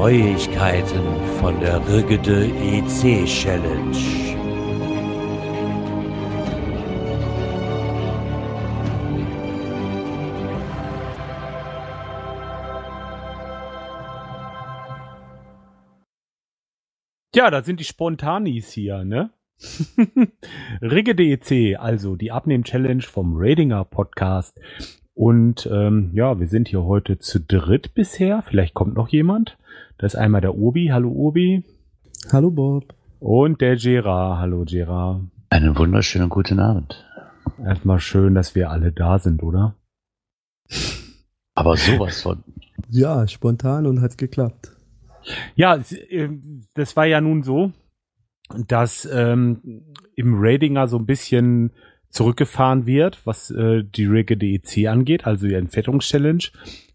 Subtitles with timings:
[0.00, 1.02] Neuigkeiten
[1.40, 3.98] von der Rigide EC Challenge.
[17.34, 19.28] Ja, da sind die Spontanis hier, ne?
[20.80, 24.58] Rigge DEC, also die Abnehmen-Challenge vom Ratinger Podcast.
[25.12, 28.40] Und ähm, ja, wir sind hier heute zu dritt bisher.
[28.40, 29.58] Vielleicht kommt noch jemand.
[30.00, 30.88] Das ist einmal der Obi.
[30.90, 31.62] Hallo Obi.
[32.32, 32.94] Hallo Bob.
[33.18, 34.38] Und der Gerard.
[34.38, 35.24] Hallo Gerard.
[35.50, 37.06] Einen wunderschönen guten Abend.
[37.62, 39.76] Erstmal schön, dass wir alle da sind, oder?
[41.54, 42.42] Aber sowas von.
[42.88, 44.72] Ja, spontan und hat geklappt.
[45.54, 46.30] Ja, äh,
[46.72, 47.72] das war ja nun so,
[48.68, 49.84] dass ähm,
[50.16, 51.72] im Ratinger so ein bisschen
[52.08, 56.44] zurückgefahren wird, was äh, die Rigge DEC angeht, also die Entfettungschallenge.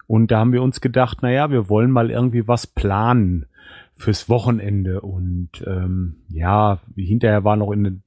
[0.07, 3.47] Und da haben wir uns gedacht, naja, wir wollen mal irgendwie was planen
[3.95, 5.01] fürs Wochenende.
[5.01, 8.03] Und ähm, ja, hinterher war noch in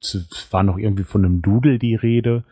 [0.51, 2.45] war noch irgendwie von einem Dudel die Rede.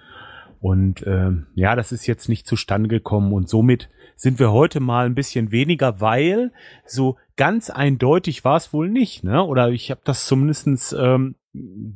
[0.60, 3.32] Und ähm, ja, das ist jetzt nicht zustande gekommen.
[3.32, 6.50] Und somit sind wir heute mal ein bisschen weniger, weil
[6.86, 9.44] so ganz eindeutig war es wohl nicht, ne?
[9.44, 11.36] Oder ich habe das zumindestens ähm,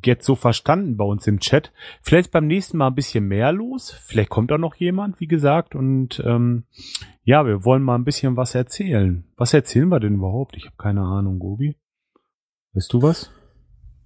[0.05, 1.73] jetzt so verstanden bei uns im Chat.
[2.03, 3.91] Vielleicht beim nächsten Mal ein bisschen mehr los.
[3.91, 5.75] Vielleicht kommt da noch jemand, wie gesagt.
[5.75, 6.65] Und ähm,
[7.25, 9.25] ja, wir wollen mal ein bisschen was erzählen.
[9.37, 10.57] Was erzählen wir denn überhaupt?
[10.57, 11.77] Ich habe keine Ahnung, Gobi.
[12.73, 13.31] Weißt du was?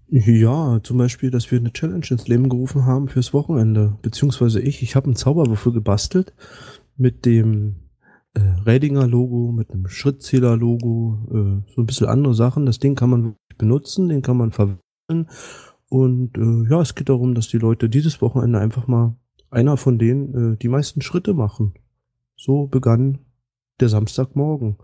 [0.08, 3.98] Ja, zum Beispiel, dass wir eine Challenge ins Leben gerufen haben fürs Wochenende.
[4.02, 4.82] Beziehungsweise ich.
[4.82, 6.34] Ich habe einen Zauberwürfel gebastelt
[6.96, 7.90] mit dem
[8.34, 12.66] äh, Radinger-Logo, mit einem Schrittzähler-Logo, äh, so ein bisschen andere Sachen.
[12.66, 14.83] Das Ding kann man benutzen, den kann man verwenden
[15.88, 19.16] und äh, ja, es geht darum, dass die Leute dieses Wochenende einfach mal
[19.50, 21.74] einer von denen äh, die meisten Schritte machen.
[22.36, 23.20] So begann
[23.80, 24.76] der Samstagmorgen.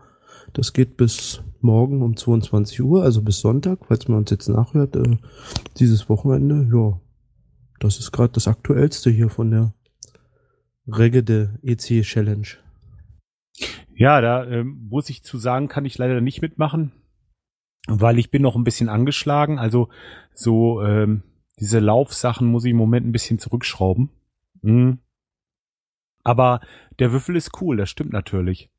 [0.53, 4.97] Das geht bis morgen um 22 Uhr, also bis Sonntag, falls man uns jetzt nachhört,
[4.97, 5.16] äh,
[5.78, 6.69] dieses Wochenende.
[6.72, 7.00] Ja,
[7.81, 9.75] das ist gerade das Aktuellste hier von der
[10.87, 12.47] Regede EC Challenge.
[13.94, 16.92] Ja, da äh, muss ich zu sagen, kann ich leider nicht mitmachen
[17.90, 19.58] weil ich bin noch ein bisschen angeschlagen.
[19.58, 19.88] Also
[20.32, 21.22] so ähm,
[21.58, 24.10] diese Laufsachen muss ich im Moment ein bisschen zurückschrauben.
[24.62, 24.98] Mhm.
[26.22, 26.60] Aber
[26.98, 28.70] der Würfel ist cool, das stimmt natürlich.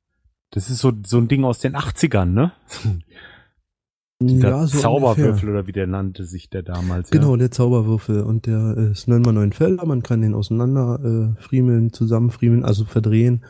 [0.52, 2.52] Das ist so, so ein Ding aus den 80ern, ne?
[4.24, 5.50] Dieser ja, so Zauberwürfel ungefähr.
[5.50, 7.10] oder wie der nannte sich der damals.
[7.10, 7.38] Genau, ja.
[7.38, 8.22] der Zauberwürfel.
[8.22, 11.00] Und der ist 9x9 Felder, man kann den auseinander
[11.38, 13.44] äh, friemeln, zusammenfriemeln, also verdrehen.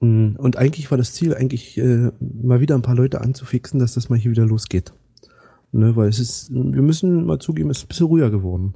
[0.00, 3.94] Mm, und eigentlich war das Ziel, eigentlich äh, mal wieder ein paar Leute anzufixen, dass
[3.94, 4.94] das mal hier wieder losgeht.
[5.74, 8.74] Ne, weil es ist, wir müssen mal zugeben, es ist ein bisschen ruhiger geworden.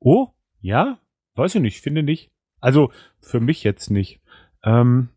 [0.00, 0.30] Oh,
[0.60, 0.98] ja?
[1.36, 2.32] Weiß ich nicht, finde nicht.
[2.60, 2.90] Also
[3.20, 4.20] für mich jetzt nicht.
[4.64, 5.10] Ähm,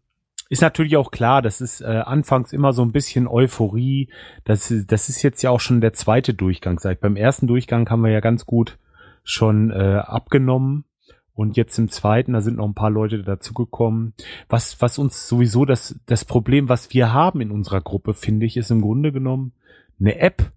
[0.50, 4.12] ist natürlich auch klar, das ist äh, anfangs immer so ein bisschen Euphorie.
[4.44, 6.78] Das, das ist jetzt ja auch schon der zweite Durchgang.
[6.78, 8.78] Seit beim ersten Durchgang haben wir ja ganz gut
[9.24, 10.86] schon äh, abgenommen.
[11.34, 14.14] Und jetzt im zweiten, da sind noch ein paar Leute dazugekommen.
[14.50, 18.56] Was, was uns sowieso das, das Problem, was wir haben in unserer Gruppe, finde ich,
[18.56, 19.54] ist im Grunde genommen
[20.00, 20.52] eine App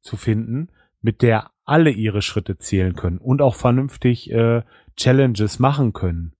[0.00, 0.68] zu finden,
[1.00, 4.62] mit der alle ihre Schritte zählen können und auch vernünftig äh,
[4.96, 6.32] Challenges machen können.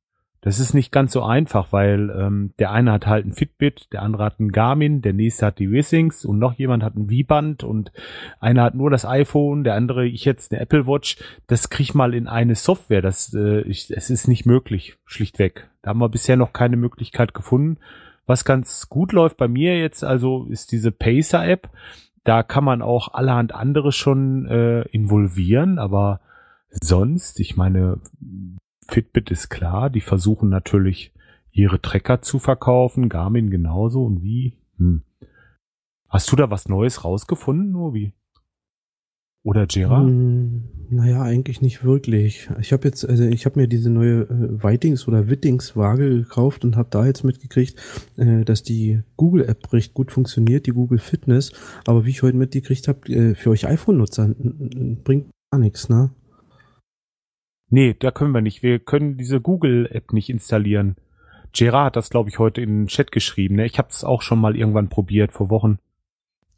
[0.42, 4.00] Das ist nicht ganz so einfach, weil ähm, der eine hat halt ein Fitbit, der
[4.00, 7.62] andere hat ein Garmin, der nächste hat die Wissings und noch jemand hat ein V-Band
[7.62, 7.92] und
[8.40, 11.18] einer hat nur das iPhone, der andere ich jetzt eine Apple Watch.
[11.46, 13.02] Das krieg ich mal in eine Software.
[13.02, 15.68] Das äh, ich, es ist nicht möglich, schlichtweg.
[15.82, 17.78] Da haben wir bisher noch keine Möglichkeit gefunden.
[18.24, 21.68] Was ganz gut läuft bei mir jetzt, also ist diese Pacer App.
[22.24, 26.20] Da kann man auch allerhand andere schon äh, involvieren, aber
[26.68, 28.00] sonst, ich meine,
[28.86, 31.12] Fitbit ist klar, die versuchen natürlich
[31.52, 34.58] ihre Trecker zu verkaufen, Garmin genauso und wie.
[34.76, 35.02] Hm.
[36.08, 38.12] Hast du da was Neues rausgefunden, Novi?
[39.42, 40.02] Oder Jera?
[40.02, 42.50] Hm, naja, eigentlich nicht wirklich.
[42.60, 46.64] Ich habe jetzt, also ich habe mir diese neue äh, Weitings oder Wittings Waage gekauft
[46.64, 47.80] und habe da jetzt mitgekriegt,
[48.16, 51.52] äh, dass die Google App recht gut funktioniert, die Google Fitness.
[51.86, 54.34] Aber wie ich heute mitgekriegt habe, äh, für euch iPhone-Nutzer
[55.04, 56.10] bringt gar nichts, ne?
[57.70, 58.62] Nee, da können wir nicht.
[58.62, 60.96] Wir können diese Google App nicht installieren.
[61.52, 63.56] Gerard hat das, glaube ich, heute in den Chat geschrieben.
[63.56, 63.66] Ne?
[63.66, 65.78] Ich habe es auch schon mal irgendwann probiert vor Wochen.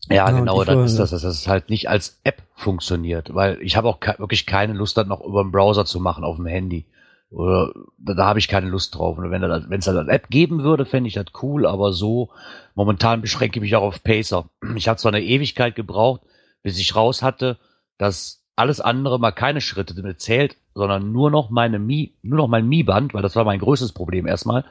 [0.09, 3.77] Ja, ja genau, dann ist das, dass es halt nicht als App funktioniert, weil ich
[3.77, 6.47] habe auch ke wirklich keine Lust, das noch über den Browser zu machen auf dem
[6.47, 6.87] Handy.
[7.31, 9.17] Oder da, da habe ich keine Lust drauf.
[9.17, 12.31] Und wenn es da eine App geben würde, fände ich das cool, aber so
[12.75, 14.47] momentan beschränke ich mich auch auf Pacer.
[14.77, 16.21] Ich habe zwar eine Ewigkeit gebraucht,
[16.63, 17.59] bis ich raus hatte,
[17.97, 22.49] dass alles andere mal keine Schritte damit zählt, sondern nur noch meine Mi, nur noch
[22.49, 24.65] mein Mi-Band, weil das war mein größtes Problem erstmal,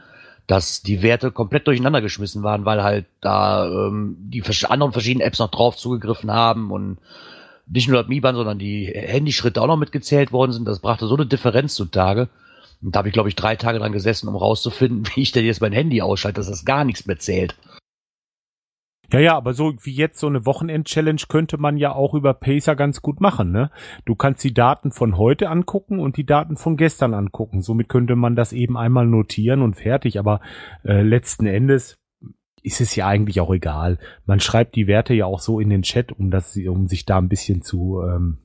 [0.48, 5.40] dass die Werte komplett durcheinander geschmissen waren, weil halt da ähm, die anderen verschiedenen Apps
[5.40, 6.98] noch drauf zugegriffen haben und
[7.68, 10.68] nicht nur das Mi-Band, sondern die Handyschritte auch noch mitgezählt worden sind.
[10.68, 12.28] Das brachte so eine Differenz zutage.
[12.82, 15.46] Und da habe ich, glaube ich, drei Tage dran gesessen, um rauszufinden, wie ich denn
[15.46, 17.56] jetzt mein Handy ausschalte, dass das gar nichts mehr zählt.
[19.12, 22.78] Ja, ja, aber so wie jetzt so eine Wochenend-Challenge könnte man ja auch über Pacer
[22.78, 23.70] ganz gut machen, ne?
[24.06, 27.62] Du kannst die Daten von heute angucken und die Daten von gestern angucken.
[27.62, 30.18] Somit könnte man das eben einmal notieren und fertig.
[30.18, 30.40] Aber
[30.86, 32.00] äh, letzten Endes
[32.64, 33.98] ist es ja eigentlich auch egal.
[34.26, 37.18] Man schreibt die Werte ja auch so in den Chat, um das, um sich da
[37.18, 38.38] ein bisschen zu ähm,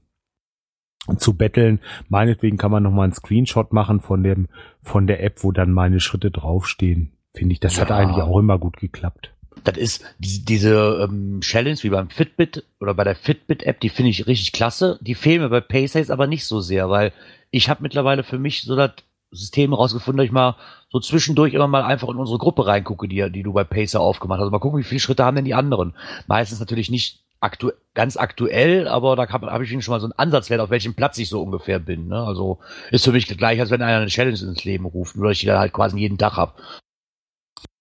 [1.18, 1.78] zu betteln.
[2.08, 4.48] Meinetwegen kann man noch mal einen Screenshot machen von dem
[4.82, 7.12] von der App, wo dann meine Schritte draufstehen.
[7.32, 7.82] Finde ich, das ja.
[7.82, 12.64] hat eigentlich auch immer gut geklappt das ist die, diese ähm, Challenge wie beim Fitbit
[12.80, 14.98] oder bei der Fitbit-App, die finde ich richtig klasse.
[15.00, 17.12] Die fehlen mir bei Pacehace aber nicht so sehr, weil
[17.50, 18.92] ich habe mittlerweile für mich so das
[19.30, 20.56] System rausgefunden, dass ich mal
[20.88, 24.40] so zwischendurch immer mal einfach in unsere Gruppe reingucke, die, die du bei Pacer aufgemacht
[24.40, 24.50] hast.
[24.50, 25.94] Mal gucken, wie viele Schritte haben denn die anderen.
[26.26, 30.12] Meistens natürlich nicht aktu ganz aktuell, aber da habe hab ich schon mal so einen
[30.12, 32.08] Ansatzwert, auf welchem Platz ich so ungefähr bin.
[32.08, 32.22] Ne?
[32.22, 32.58] Also
[32.90, 35.40] ist für mich gleich, als wenn einer eine Challenge ins Leben ruft, nur dass ich
[35.40, 36.56] die dann halt quasi jeden Tag hab.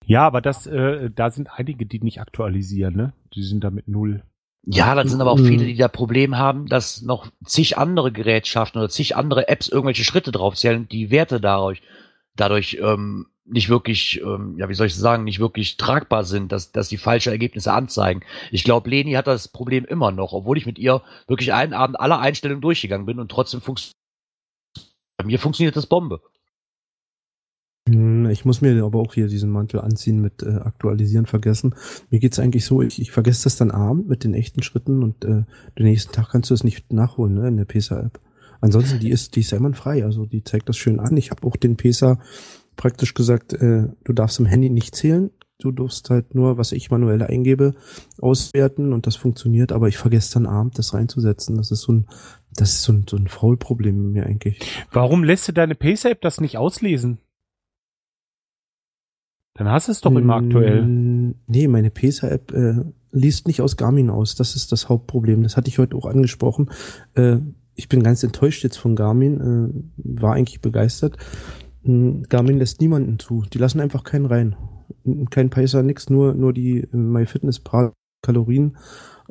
[0.05, 3.13] Ja, aber das, äh, da sind einige, die nicht aktualisieren, ne?
[3.33, 4.23] Die sind da mit null.
[4.67, 5.67] Ja, dann sind aber auch viele, mhm.
[5.67, 10.31] die da Problem haben, dass noch zig andere Gerätschaften oder zig andere Apps irgendwelche Schritte
[10.31, 11.83] draufzählen, die Werte dadurch,
[12.35, 16.71] dadurch ähm, nicht wirklich, ähm, ja, wie soll ich sagen, nicht wirklich tragbar sind, dass,
[16.71, 18.21] dass die falsche Ergebnisse anzeigen.
[18.51, 21.99] Ich glaube, Leni hat das Problem immer noch, obwohl ich mit ihr wirklich einen Abend
[21.99, 23.93] alle Einstellungen durchgegangen bin und trotzdem funktioniert.
[25.17, 26.21] Bei mir funktioniert das Bombe.
[28.35, 31.73] Ich muss mir aber auch hier diesen Mantel anziehen mit äh, Aktualisieren vergessen.
[32.09, 35.23] Mir geht's eigentlich so, ich, ich vergesse das dann abend mit den echten Schritten und
[35.23, 35.43] äh,
[35.79, 38.19] den nächsten Tag kannst du das nicht nachholen ne, in der PESA-App.
[38.59, 41.15] Ansonsten, die ist, die ist ja frei, also die zeigt das schön an.
[41.15, 42.19] Ich habe auch den PESA
[42.75, 45.31] praktisch gesagt, äh, du darfst im Handy nicht zählen.
[45.59, 47.75] Du darfst halt nur, was ich manuell eingebe,
[48.19, 51.55] auswerten und das funktioniert, aber ich vergesse dann abend das reinzusetzen.
[51.55, 52.07] Das ist so ein,
[52.53, 54.59] das ist so ein, so ein Faulproblem mir eigentlich.
[54.91, 57.19] Warum lässt du deine PESA-App das nicht auslesen?
[59.55, 60.85] Dann hast du es doch immer aktuell.
[60.85, 62.75] Nee, meine PESA-App äh,
[63.11, 64.35] liest nicht aus Garmin aus.
[64.35, 65.43] Das ist das Hauptproblem.
[65.43, 66.69] Das hatte ich heute auch angesprochen.
[67.15, 67.37] Äh,
[67.73, 69.39] ich bin ganz enttäuscht jetzt von Garmin.
[69.39, 71.17] Äh, war eigentlich begeistert.
[71.83, 73.43] Hm, Garmin lässt niemanden zu.
[73.53, 74.57] Die lassen einfach keinen rein.
[75.29, 78.75] Kein PESA, nix, nur, nur die äh, MyFitnessPal Kalorien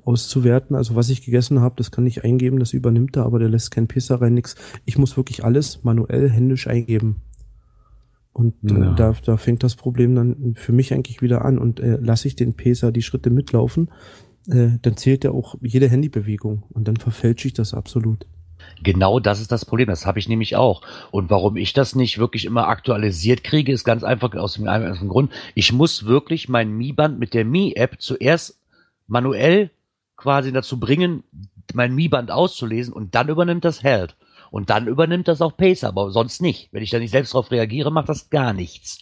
[0.05, 0.75] auszuwerten.
[0.75, 3.71] Also was ich gegessen habe, das kann ich eingeben, das übernimmt er, aber der lässt
[3.71, 4.57] kein PESA rein, nix.
[4.87, 7.23] Ich muss wirklich alles manuell händisch eingeben.
[8.35, 8.93] Und äh, ja.
[8.95, 11.57] da, da fängt das Problem dann für mich eigentlich wieder an.
[11.57, 13.91] Und äh, lasse ich den Peser die Schritte mitlaufen,
[14.49, 18.27] äh, dann zählt er auch jede Handybewegung und dann verfälsche ich das absolut.
[18.83, 19.89] Genau das ist das Problem.
[19.89, 20.83] Das habe ich nämlich auch.
[21.11, 25.09] Und warum ich das nicht wirklich immer aktualisiert kriege, ist ganz einfach aus dem einfachen
[25.09, 25.33] Grund.
[25.55, 28.59] Ich muss wirklich mein Mi-Band mit der Mi-App zuerst
[29.07, 29.71] manuell
[30.17, 31.23] quasi dazu bringen,
[31.73, 34.17] mein Mi-Band auszulesen und dann übernimmt das Health.
[34.55, 36.69] Und dann übernimmt das auch Pacer, aber sonst nicht.
[36.71, 39.01] Wenn ich da nicht selbst drauf reagiere, macht das gar nichts.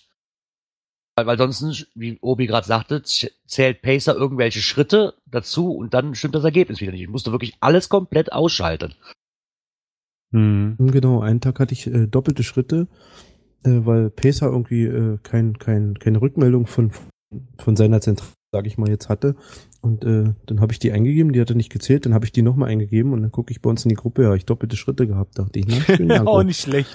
[1.15, 6.37] Weil, weil sonst, wie Obi gerade sagte, zählt Pacer irgendwelche Schritte dazu und dann stimmt
[6.37, 7.03] das Ergebnis wieder nicht.
[7.03, 8.95] Ich musste wirklich alles komplett ausschalten.
[10.33, 10.79] Hm.
[10.79, 12.89] Genau, einen Tag hatte ich äh, doppelte Schritte,
[13.63, 16.93] äh, weil Pacer irgendwie äh, kein, kein, keine Rückmeldung von,
[17.59, 19.35] von seiner Zentrale, sage ich mal, jetzt hatte.
[19.81, 22.43] Und äh, dann habe ich die eingegeben, die hatte nicht gezählt, dann habe ich die
[22.43, 25.07] nochmal eingegeben und dann gucke ich bei uns in die Gruppe, ja, ich doppelte Schritte
[25.07, 25.67] gehabt, dachte ich.
[25.99, 26.23] Ne?
[26.27, 26.95] Auch nicht schlecht.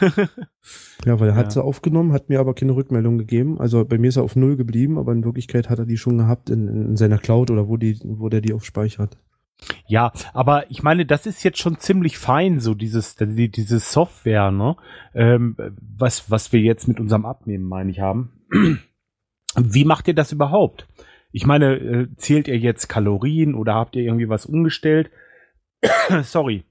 [1.06, 1.36] ja, weil er ja.
[1.36, 3.60] hat sie aufgenommen, hat mir aber keine Rückmeldung gegeben.
[3.60, 6.18] Also bei mir ist er auf null geblieben, aber in Wirklichkeit hat er die schon
[6.18, 9.16] gehabt in, in seiner Cloud oder wo die, wo der die aufspeichert.
[9.86, 14.50] Ja, aber ich meine, das ist jetzt schon ziemlich fein, so dieses, die, diese Software,
[14.50, 14.76] ne?
[15.14, 15.56] Ähm,
[15.96, 18.32] was, was wir jetzt mit unserem Abnehmen, meine ich, haben.
[19.56, 20.86] Wie macht ihr das überhaupt?
[21.32, 25.10] Ich meine, äh, zählt ihr jetzt Kalorien oder habt ihr irgendwie was umgestellt?
[26.22, 26.64] Sorry.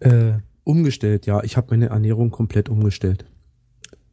[0.00, 0.34] Äh,
[0.64, 1.42] umgestellt, ja.
[1.42, 3.24] Ich habe meine Ernährung komplett umgestellt.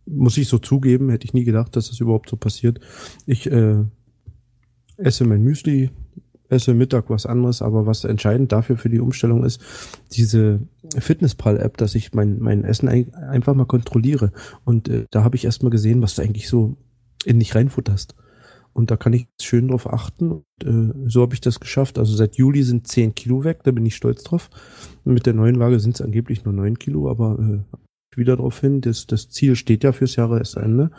[0.05, 2.79] Muss ich so zugeben, hätte ich nie gedacht, dass das überhaupt so passiert.
[3.25, 3.83] Ich äh,
[4.97, 5.91] esse mein Müsli,
[6.49, 9.61] esse Mittag was anderes, aber was entscheidend dafür für die Umstellung ist,
[10.11, 10.59] diese
[10.97, 14.31] Fitnesspal-App, dass ich mein, mein Essen ein, einfach mal kontrolliere.
[14.65, 16.77] Und äh, da habe ich erstmal gesehen, was da eigentlich so
[17.25, 18.15] in dich reinfutterst.
[18.73, 20.31] Und da kann ich schön drauf achten.
[20.31, 21.99] Und, äh, so habe ich das geschafft.
[21.99, 24.49] Also seit Juli sind 10 Kilo weg, da bin ich stolz drauf.
[25.03, 27.77] Und mit der neuen Waage sind es angeblich nur 9 Kilo, aber äh,
[28.17, 28.81] wieder drauf hin.
[28.81, 30.91] Das, das Ziel steht ja fürs Jahresende.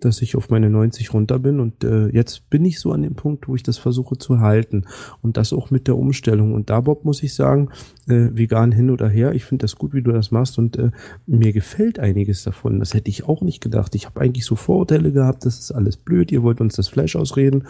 [0.00, 3.14] Dass ich auf meine 90 runter bin und äh, jetzt bin ich so an dem
[3.14, 4.84] Punkt, wo ich das versuche zu halten
[5.22, 6.54] und das auch mit der Umstellung.
[6.54, 7.70] Und da, Bob, muss ich sagen,
[8.06, 10.90] äh, vegan hin oder her, ich finde das gut, wie du das machst und äh,
[11.26, 12.78] mir gefällt einiges davon.
[12.78, 13.94] Das hätte ich auch nicht gedacht.
[13.94, 17.16] Ich habe eigentlich so Vorurteile gehabt, das ist alles blöd, ihr wollt uns das Fleisch
[17.16, 17.64] ausreden.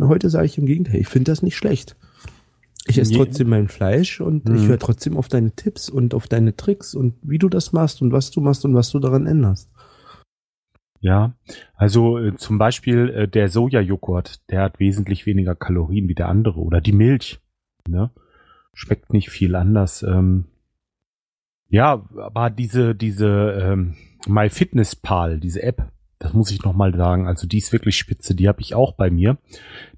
[0.00, 1.96] Heute sage ich im Gegenteil, ich finde das nicht schlecht.
[2.86, 4.56] Ich esse trotzdem mein Fleisch und mhm.
[4.56, 8.02] ich höre trotzdem auf deine Tipps und auf deine Tricks und wie du das machst
[8.02, 9.68] und was du machst und was du daran änderst.
[11.00, 11.32] Ja,
[11.74, 16.60] also äh, zum Beispiel äh, der Sojajoghurt, der hat wesentlich weniger Kalorien wie der andere
[16.60, 17.40] oder die Milch.
[17.88, 18.10] Ne?
[18.74, 20.02] Schmeckt nicht viel anders.
[20.02, 20.44] Ähm,
[21.68, 23.28] ja, aber diese diese
[23.62, 23.94] ähm,
[24.26, 27.26] MyFitnessPal, diese App, das muss ich noch mal sagen.
[27.26, 28.34] Also die ist wirklich spitze.
[28.34, 29.38] Die habe ich auch bei mir.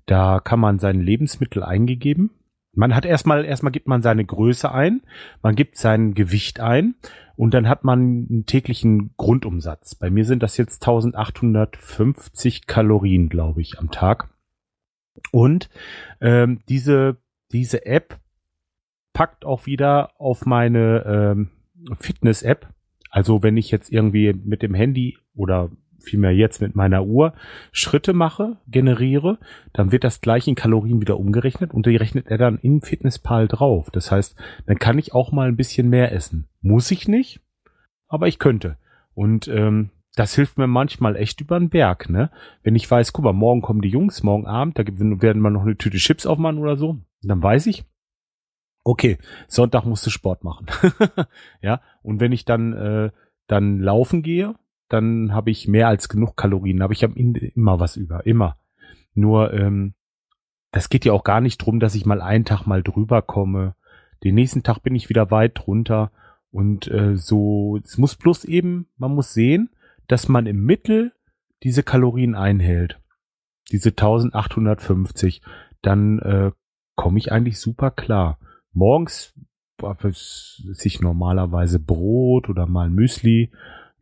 [0.06, 2.30] Da kann man seine Lebensmittel eingegeben
[2.74, 5.02] man hat erstmal, erstmal gibt man seine Größe ein,
[5.42, 6.94] man gibt sein Gewicht ein
[7.36, 9.94] und dann hat man einen täglichen Grundumsatz.
[9.94, 14.28] Bei mir sind das jetzt 1850 Kalorien, glaube ich, am Tag.
[15.30, 15.68] Und
[16.20, 17.18] ähm, diese,
[17.52, 18.18] diese App
[19.12, 21.50] packt auch wieder auf meine ähm,
[21.98, 22.68] Fitness-App.
[23.10, 25.70] Also wenn ich jetzt irgendwie mit dem Handy oder
[26.02, 27.34] vielmehr jetzt mit meiner Uhr
[27.72, 29.38] Schritte mache, generiere,
[29.72, 33.48] dann wird das gleich in Kalorien wieder umgerechnet und die rechnet er dann in Fitnesspal
[33.48, 33.90] drauf.
[33.90, 36.48] Das heißt, dann kann ich auch mal ein bisschen mehr essen.
[36.60, 37.40] Muss ich nicht,
[38.08, 38.76] aber ich könnte.
[39.14, 42.30] Und ähm, das hilft mir manchmal echt über den Berg, ne?
[42.62, 45.62] Wenn ich weiß, guck mal, morgen kommen die Jungs, morgen Abend, da werden wir noch
[45.62, 47.84] eine Tüte Chips aufmachen oder so, dann weiß ich,
[48.84, 49.18] okay,
[49.48, 50.66] Sonntag musst du Sport machen.
[51.62, 53.10] ja, und wenn ich dann äh,
[53.46, 54.54] dann laufen gehe,
[54.92, 58.56] dann habe ich mehr als genug Kalorien, aber ich habe immer was über, immer.
[59.14, 59.94] Nur, ähm,
[60.70, 63.74] das geht ja auch gar nicht drum, dass ich mal einen Tag mal drüber komme.
[64.24, 66.12] Den nächsten Tag bin ich wieder weit drunter
[66.50, 69.70] und äh, so, es muss bloß eben, man muss sehen,
[70.08, 71.12] dass man im Mittel
[71.62, 73.00] diese Kalorien einhält.
[73.70, 75.42] Diese 1850,
[75.80, 76.50] dann äh,
[76.94, 78.38] komme ich eigentlich super klar.
[78.72, 79.34] Morgens
[80.72, 83.50] sich normalerweise Brot oder mal Müsli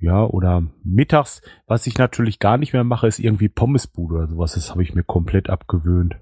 [0.01, 4.55] ja, oder mittags, was ich natürlich gar nicht mehr mache, ist irgendwie Pommesbude oder sowas.
[4.55, 6.17] Das habe ich mir komplett abgewöhnt.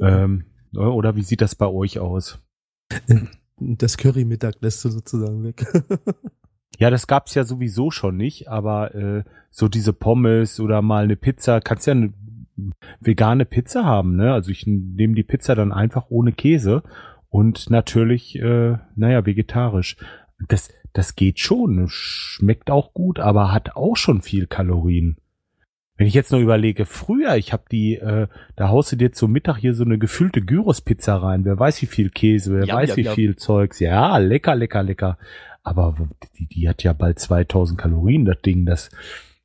[0.00, 0.44] Ähm,
[0.74, 2.40] oder wie sieht das bei euch aus?
[3.56, 5.64] Das Curry-Mittag lässt du sozusagen weg.
[6.80, 11.14] ja, das gab's ja sowieso schon nicht, aber äh, so diese Pommes oder mal eine
[11.14, 12.12] Pizza, kannst ja eine
[12.98, 14.32] vegane Pizza haben, ne?
[14.32, 16.82] Also ich nehme die Pizza dann einfach ohne Käse
[17.28, 19.96] und natürlich, äh, naja, vegetarisch.
[20.48, 21.86] Das, das geht schon.
[21.88, 25.16] Schmeckt auch gut, aber hat auch schon viel Kalorien.
[25.96, 29.30] Wenn ich jetzt nur überlege, früher, ich habe die, äh, da haust du dir zum
[29.30, 31.44] Mittag hier so eine gefüllte Gyros-Pizza rein.
[31.44, 33.12] Wer weiß, wie viel Käse, wer ja, weiß, ja, wie ja.
[33.12, 33.78] viel Zeugs.
[33.78, 35.18] Ja, lecker, lecker, lecker.
[35.62, 35.96] Aber
[36.36, 38.66] die, die hat ja bald 2000 Kalorien, das Ding.
[38.66, 38.90] Das,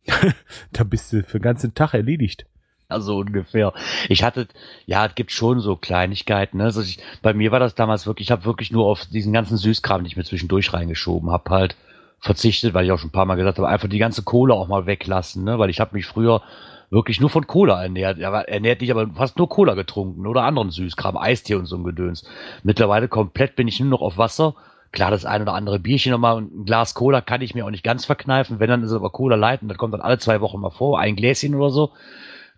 [0.72, 2.46] da bist du für den ganzen Tag erledigt.
[3.00, 3.72] Also ungefähr.
[4.10, 4.48] Ich hatte,
[4.88, 6.58] ja, es gibt schon so Kleinigkeiten.
[6.58, 6.66] Ne?
[6.66, 9.58] Also ich, bei mir war das damals wirklich, ich habe wirklich nur auf diesen ganzen
[9.58, 11.76] Süßkram, den ich mir zwischendurch reingeschoben habe, halt
[12.20, 14.68] verzichtet, weil ich auch schon ein paar Mal gesagt habe, einfach die ganze Cola auch
[14.68, 15.60] mal weglassen, ne?
[15.60, 16.42] weil ich habe mich früher
[16.90, 18.18] wirklich nur von Cola ernährt.
[18.18, 21.84] Er ernährt dich aber fast nur Cola getrunken oder anderen Süßkram, Eistee und so ein
[21.84, 22.28] Gedöns.
[22.64, 24.56] Mittlerweile komplett bin ich nur noch auf Wasser.
[24.92, 27.70] Klar, das ein oder andere Bierchen nochmal und ein Glas Cola kann ich mir auch
[27.70, 28.60] nicht ganz verkneifen.
[28.60, 31.00] Wenn, dann ist es aber Cola leiten, das kommt dann alle zwei Wochen mal vor,
[31.00, 31.92] ein Gläschen oder so.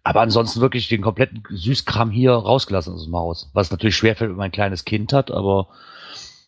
[0.03, 3.51] Aber ansonsten wirklich den kompletten Süßkram hier rausgelassen aus dem Haus.
[3.53, 5.67] Was natürlich schwerfällt, wenn man ein kleines Kind hat, aber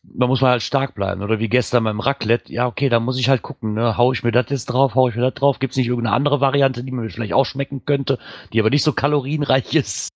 [0.04, 1.22] da muss man halt stark bleiben.
[1.22, 3.96] Oder wie gestern beim Raclette, ja, okay, da muss ich halt gucken, ne?
[3.98, 5.60] Hau ich mir das jetzt drauf, hau ich mir das drauf?
[5.60, 8.18] Gibt's nicht irgendeine andere Variante, die mir vielleicht auch schmecken könnte,
[8.52, 10.10] die aber nicht so kalorienreich ist?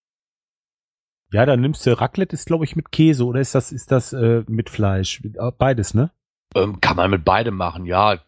[1.32, 4.13] Ja, dann nimmst du Raclette ist, glaube ich, mit Käse oder ist das, ist das
[4.13, 5.22] äh, mit Fleisch?
[5.58, 6.12] Beides, ne?
[6.56, 8.20] Ähm, kann man mit beidem machen, ja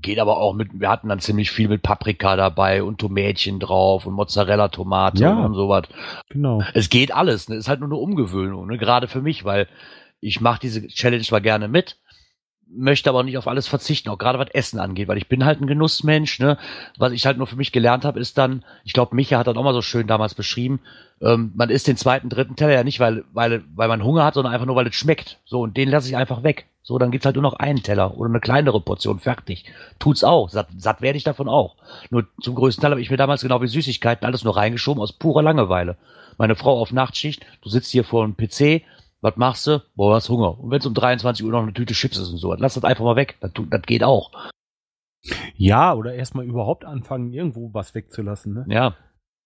[0.00, 4.06] geht aber auch mit, wir hatten dann ziemlich viel mit Paprika dabei und Tomätchen drauf
[4.06, 5.84] und Mozzarella-Tomate ja, und sowas.
[6.30, 6.62] Genau.
[6.72, 7.56] Es geht alles, ne?
[7.56, 8.78] Ist halt nur eine Umgewöhnung, ne?
[8.78, 9.68] Gerade für mich, weil
[10.20, 11.98] ich mache diese Challenge zwar gerne mit,
[12.74, 15.60] möchte aber nicht auf alles verzichten, auch gerade was Essen angeht, weil ich bin halt
[15.60, 16.38] ein Genussmensch.
[16.38, 16.58] Ne?
[16.98, 19.56] Was ich halt nur für mich gelernt habe, ist dann, ich glaube, Micha hat dann
[19.56, 20.80] auch mal so schön damals beschrieben,
[21.20, 24.34] ähm, man isst den zweiten, dritten Teller ja nicht, weil, weil, weil man Hunger hat,
[24.34, 25.38] sondern einfach nur, weil es schmeckt.
[25.44, 26.66] So, und den lasse ich einfach weg.
[26.82, 29.64] So, dann gibt's halt nur noch einen Teller oder eine kleinere Portion, fertig.
[30.00, 31.76] Tut's auch, satt, satt werde ich davon auch.
[32.10, 35.12] Nur zum größten Teil habe ich mir damals genau wie Süßigkeiten alles nur reingeschoben aus
[35.12, 35.96] purer Langeweile.
[36.38, 38.82] Meine Frau auf Nachtschicht, du sitzt hier vor dem PC,
[39.22, 39.82] was machst du?
[39.94, 40.58] Boah, hast Hunger.
[40.58, 42.84] Und wenn es um 23 Uhr noch eine Tüte Chips ist und so, lass das
[42.84, 43.36] einfach mal weg.
[43.40, 44.32] Das, das geht auch.
[45.54, 48.64] Ja, oder erstmal überhaupt anfangen, irgendwo was wegzulassen, ne?
[48.68, 48.96] Ja.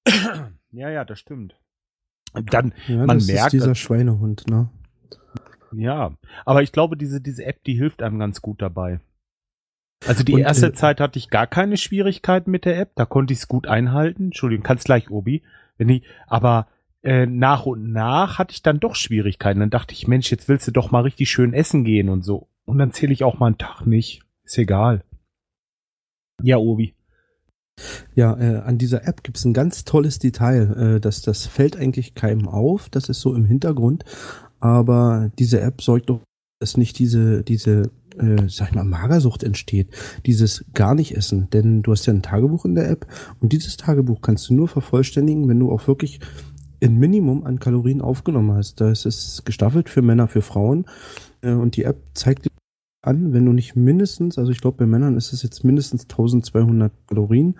[0.72, 1.54] ja, ja, das stimmt.
[2.32, 3.46] Dann, ja, man das merkt.
[3.46, 4.70] Ist dieser Schweinehund, ne?
[5.72, 6.12] Ja,
[6.46, 9.00] aber ich glaube, diese, diese App, die hilft einem ganz gut dabei.
[10.06, 13.04] Also die und, erste äh, Zeit hatte ich gar keine Schwierigkeiten mit der App, da
[13.04, 14.26] konnte ich es gut einhalten.
[14.26, 15.42] Entschuldigung, kannst gleich, Obi.
[15.76, 16.66] Wenn ich, aber
[17.06, 19.60] äh, nach und nach hatte ich dann doch Schwierigkeiten.
[19.60, 22.48] Dann dachte ich, Mensch, jetzt willst du doch mal richtig schön essen gehen und so.
[22.64, 24.22] Und dann zähle ich auch mal einen Tag nicht.
[24.42, 25.04] Ist egal.
[26.42, 26.94] Ja, Obi.
[28.16, 30.96] Ja, äh, an dieser App gibt es ein ganz tolles Detail.
[30.96, 34.04] Äh, dass das fällt eigentlich keinem auf, das ist so im Hintergrund.
[34.58, 36.22] Aber diese App sorgt doch,
[36.58, 39.90] dass nicht diese, diese, äh, sag ich mal, Magersucht entsteht.
[40.26, 41.50] Dieses gar nicht essen.
[41.50, 43.06] Denn du hast ja ein Tagebuch in der App
[43.38, 46.18] und dieses Tagebuch kannst du nur vervollständigen, wenn du auch wirklich
[46.82, 48.80] ein Minimum an Kalorien aufgenommen hast.
[48.80, 50.86] Da ist es gestaffelt für Männer, für Frauen.
[51.40, 52.50] Äh, und die App zeigt dir
[53.02, 56.92] an, wenn du nicht mindestens, also ich glaube bei Männern ist es jetzt mindestens 1200
[57.06, 57.56] Kalorien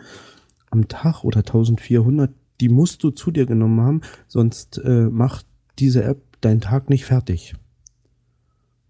[0.71, 2.31] am Tag oder 1400,
[2.61, 5.47] die musst du zu dir genommen haben, sonst äh, macht
[5.79, 7.55] diese App deinen Tag nicht fertig.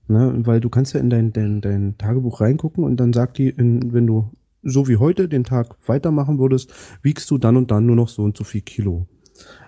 [0.08, 0.32] Ne?
[0.46, 3.92] Weil du kannst ja in dein, dein, dein Tagebuch reingucken und dann sagt die, in,
[3.92, 4.30] wenn du
[4.62, 8.22] so wie heute den Tag weitermachen würdest, wiegst du dann und dann nur noch so
[8.22, 9.06] und so viel Kilo.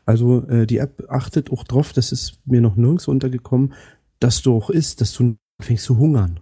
[0.04, 3.74] Also äh, die App achtet auch drauf, das ist mir noch nirgends untergekommen,
[4.20, 6.40] dass du auch isst, dass du fängst zu hungern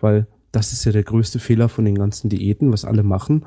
[0.00, 3.46] weil das ist ja der größte Fehler von den ganzen Diäten, was alle machen.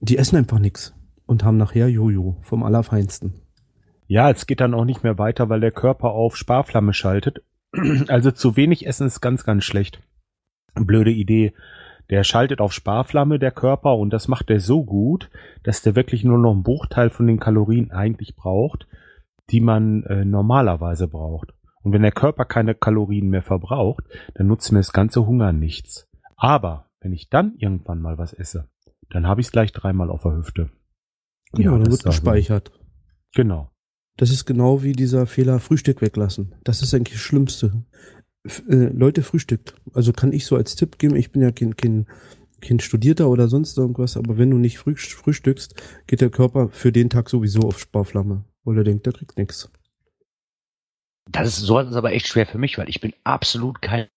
[0.00, 0.94] Die essen einfach nichts
[1.26, 3.34] und haben nachher Jojo vom Allerfeinsten.
[4.06, 7.42] Ja, es geht dann auch nicht mehr weiter, weil der Körper auf Sparflamme schaltet.
[8.08, 10.02] Also zu wenig essen ist ganz, ganz schlecht.
[10.74, 11.54] Blöde Idee.
[12.12, 15.30] Der schaltet auf Sparflamme, der Körper, und das macht er so gut,
[15.62, 18.86] dass der wirklich nur noch einen Bruchteil von den Kalorien eigentlich braucht,
[19.48, 21.54] die man äh, normalerweise braucht.
[21.82, 24.04] Und wenn der Körper keine Kalorien mehr verbraucht,
[24.34, 26.06] dann nutzt mir das ganze Hunger nichts.
[26.36, 28.68] Aber wenn ich dann irgendwann mal was esse,
[29.08, 30.68] dann habe ich es gleich dreimal auf der Hüfte.
[31.54, 32.72] Genau, ja, dann wird gespeichert.
[33.34, 33.70] Genau.
[34.18, 36.56] Das ist genau wie dieser Fehler Frühstück weglassen.
[36.62, 37.86] Das ist eigentlich das Schlimmste.
[38.44, 39.74] Äh, Leute frühstückt.
[39.94, 42.06] Also kann ich so als Tipp geben, ich bin ja kein, kein,
[42.60, 45.74] kein Studierter oder sonst irgendwas, aber wenn du nicht früh, frühstückst,
[46.06, 49.70] geht der Körper für den Tag sowieso auf Sparflamme, weil er denkt, der kriegt nichts.
[51.30, 54.08] Das ist, so ist aber echt schwer für mich, weil ich bin absolut kein.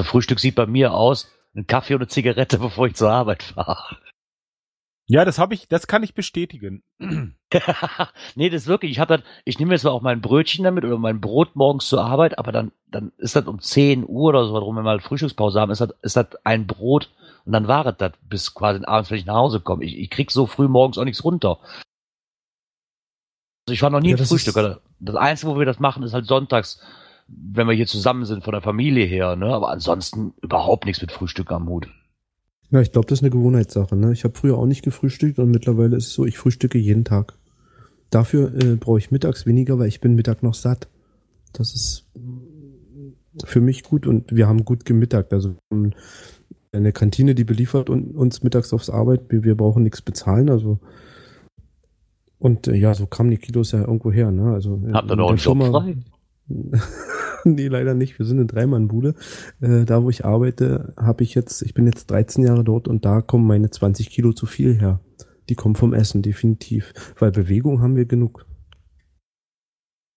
[0.00, 3.98] Frühstück sieht bei mir aus, ein Kaffee und eine Zigarette, bevor ich zur Arbeit fahre.
[5.10, 6.84] Ja, das habe ich, das kann ich bestätigen.
[8.36, 10.98] nee, das ist wirklich, ich habe dann, ich nehme jetzt auch mein Brötchen damit oder
[10.98, 14.56] mein Brot morgens zur Arbeit, aber dann, dann ist das um 10 Uhr oder so
[14.56, 17.10] rum, wenn wir mal Frühstückspause haben, ist das, ist das ein Brot
[17.44, 19.84] und dann war das bis quasi abends, wenn ich nach Hause komme.
[19.84, 21.58] Ich, ich krieg so früh morgens auch nichts runter.
[23.66, 24.80] Also ich war noch nie ja, ein Frühstücker.
[25.00, 26.80] Das Einzige, wo wir das machen, ist halt sonntags,
[27.26, 29.34] wenn wir hier zusammen sind von der Familie her.
[29.34, 29.52] Ne?
[29.52, 31.88] Aber ansonsten überhaupt nichts mit Frühstück am Hut.
[32.70, 33.96] Ja, ich glaube, das ist eine Gewohnheitssache.
[33.96, 34.12] Ne?
[34.12, 37.34] Ich habe früher auch nicht gefrühstückt und mittlerweile ist es so, ich frühstücke jeden Tag.
[38.10, 40.88] Dafür äh, brauche ich mittags weniger, weil ich bin Mittag noch satt.
[41.52, 42.06] Das ist
[43.44, 45.32] für mich gut und wir haben gut gemittagt.
[45.32, 45.54] Also
[46.72, 49.22] eine Kantine, die beliefert uns mittags aufs Arbeit.
[49.28, 50.48] Wir, wir brauchen nichts bezahlen.
[50.48, 50.78] Also
[52.40, 54.30] und äh, ja, so kamen die Kilos ja irgendwo her.
[54.30, 54.52] Ne?
[54.52, 55.96] Also, Habt ihr noch einen Job frei?
[57.44, 58.18] nee, leider nicht.
[58.18, 59.14] Wir sind eine Dreimannbude.
[59.60, 63.04] Äh, da, wo ich arbeite, habe ich jetzt, ich bin jetzt 13 Jahre dort und
[63.04, 65.00] da kommen meine 20 Kilo zu viel her.
[65.48, 66.92] Die kommen vom Essen, definitiv.
[67.18, 68.46] Weil Bewegung haben wir genug.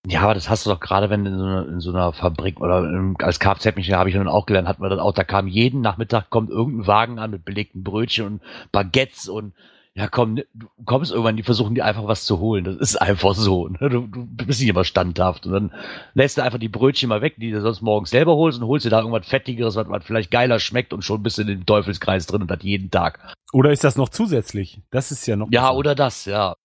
[0.06, 2.60] Ja, aber das hast du doch gerade, wenn in so einer, in so einer Fabrik
[2.60, 5.48] oder im, als Kfz-Mechaniker habe ich dann auch gelernt, hat man das auch, da kam
[5.48, 8.42] jeden Nachmittag kommt irgendein Wagen an mit belegten Brötchen und
[8.74, 9.54] Baguettes und
[9.95, 12.63] ja komm, du kommst irgendwann, die versuchen dir einfach was zu holen.
[12.63, 13.67] Das ist einfach so.
[13.67, 13.89] Ne?
[13.89, 15.45] Du, du bist nicht immer standhaft.
[15.45, 15.71] Und dann
[16.15, 18.86] lässt du einfach die Brötchen mal weg, die du sonst morgens selber holst und holst
[18.86, 21.65] dir da irgendwas Fettigeres, was, was vielleicht geiler schmeckt und schon bist du in dem
[21.65, 23.19] Teufelskreis drin und das jeden Tag.
[23.51, 24.82] Oder ist das noch zusätzlich?
[24.89, 25.49] Das ist ja noch.
[25.51, 25.77] Ja, besser.
[25.77, 26.56] oder das, ja.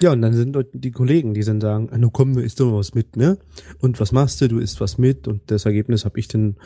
[0.00, 2.72] Ja, und dann sind die Kollegen, die dann sagen, ah, nu komm, du isst doch
[2.72, 3.36] was mit, ne?
[3.80, 4.48] Und was machst du?
[4.48, 5.28] Du isst was mit.
[5.28, 6.56] Und das Ergebnis habe ich dann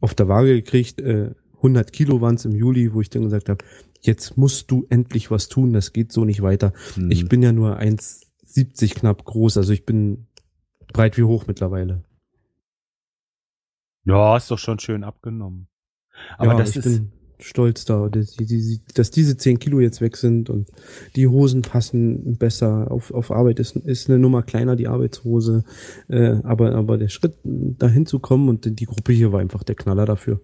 [0.00, 1.00] auf der Waage gekriegt.
[1.00, 1.32] Äh,
[1.64, 3.64] 100 Kilo waren es im Juli, wo ich dann gesagt habe,
[4.02, 6.74] jetzt musst du endlich was tun, das geht so nicht weiter.
[6.94, 7.10] Hm.
[7.10, 10.26] Ich bin ja nur 1,70 knapp groß, also ich bin
[10.92, 12.04] breit wie hoch mittlerweile.
[14.04, 15.68] Ja, ist doch schon schön abgenommen.
[16.36, 18.36] Aber ja, das ich ist bin stolz da, dass,
[18.94, 20.68] dass, diese 10 Kilo jetzt weg sind und
[21.16, 22.90] die Hosen passen besser.
[22.90, 25.64] Auf, auf Arbeit ist, ist eine Nummer kleiner, die Arbeitshose.
[26.08, 29.74] Äh, aber, aber der Schritt dahin zu kommen und die Gruppe hier war einfach der
[29.74, 30.40] Knaller dafür.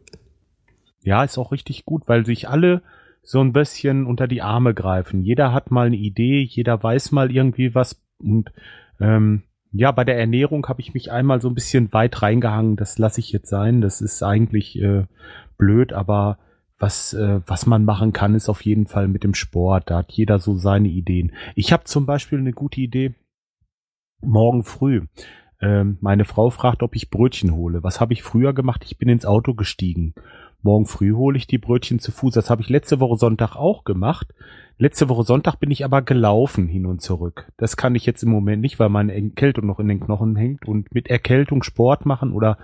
[1.03, 2.83] Ja, ist auch richtig gut, weil sich alle
[3.23, 5.23] so ein bisschen unter die Arme greifen.
[5.23, 8.53] Jeder hat mal eine Idee, jeder weiß mal irgendwie was und
[9.01, 12.77] ähm, ja, bei der Ernährung habe ich mich einmal so ein bisschen weit reingehangen.
[12.77, 13.81] Das lasse ich jetzt sein.
[13.81, 15.05] Das ist eigentlich äh,
[15.59, 16.39] blöd, aber
[16.77, 19.91] was, äh, was man machen kann, ist auf jeden Fall mit dem Sport.
[19.91, 21.33] Da hat jeder so seine Ideen.
[21.55, 23.15] Ich habe zum Beispiel eine gute Idee.
[24.23, 25.07] Morgen früh.
[25.61, 27.85] Ähm, meine Frau fragt, ob ich Brötchen hole.
[27.85, 28.83] Was habe ich früher gemacht?
[28.85, 30.15] Ich bin ins Auto gestiegen
[30.63, 32.35] morgen früh hole ich die Brötchen zu Fuß.
[32.35, 34.35] Das habe ich letzte Woche Sonntag auch gemacht.
[34.79, 37.51] Letzte Woche Sonntag bin ich aber gelaufen hin und zurück.
[37.59, 40.67] Das kann ich jetzt im Moment nicht, weil meine Erkältung noch in den Knochen hängt
[40.67, 42.57] und mit Erkältung Sport machen oder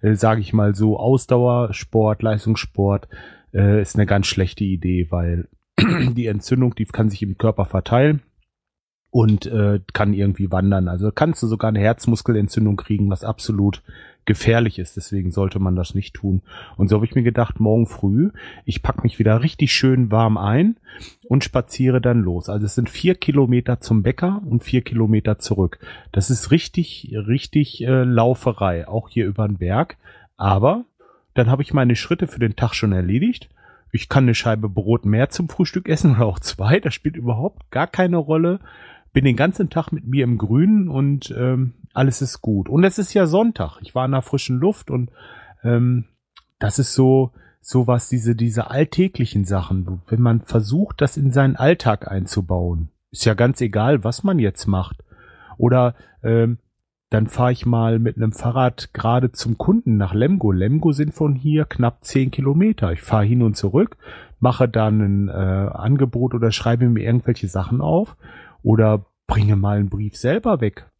[0.00, 3.08] äh, sage ich mal so Ausdauersport, Leistungssport
[3.52, 8.22] äh, ist eine ganz schlechte Idee, weil die Entzündung, die kann sich im Körper verteilen
[9.10, 10.88] und äh, kann irgendwie wandern.
[10.88, 13.82] Also kannst du sogar eine Herzmuskelentzündung kriegen, was absolut
[14.26, 14.96] gefährlich ist.
[14.96, 16.42] Deswegen sollte man das nicht tun.
[16.76, 18.30] Und so habe ich mir gedacht, morgen früh,
[18.64, 20.76] ich pack mich wieder richtig schön warm ein
[21.28, 22.48] und spaziere dann los.
[22.48, 25.78] Also es sind vier Kilometer zum Bäcker und vier Kilometer zurück.
[26.12, 29.96] Das ist richtig, richtig äh, Lauferei, auch hier über den Berg.
[30.36, 30.84] Aber
[31.34, 33.50] dann habe ich meine Schritte für den Tag schon erledigt.
[33.92, 36.80] Ich kann eine Scheibe Brot mehr zum Frühstück essen oder auch zwei.
[36.80, 38.60] Das spielt überhaupt gar keine Rolle
[39.14, 42.68] bin den ganzen Tag mit mir im Grünen und ähm, alles ist gut.
[42.68, 43.78] Und es ist ja Sonntag.
[43.82, 45.10] Ich war in der frischen Luft und
[45.62, 46.04] ähm,
[46.58, 51.56] das ist so so was diese diese alltäglichen Sachen, wenn man versucht, das in seinen
[51.56, 52.90] Alltag einzubauen.
[53.10, 55.02] Ist ja ganz egal, was man jetzt macht.
[55.56, 56.58] Oder ähm,
[57.10, 60.50] dann fahre ich mal mit einem Fahrrad gerade zum Kunden nach Lemgo.
[60.50, 62.92] Lemgo sind von hier knapp zehn Kilometer.
[62.92, 63.96] Ich fahre hin und zurück,
[64.40, 68.16] mache dann ein äh, Angebot oder schreibe mir irgendwelche Sachen auf
[68.62, 70.90] oder bringe mal einen Brief selber weg.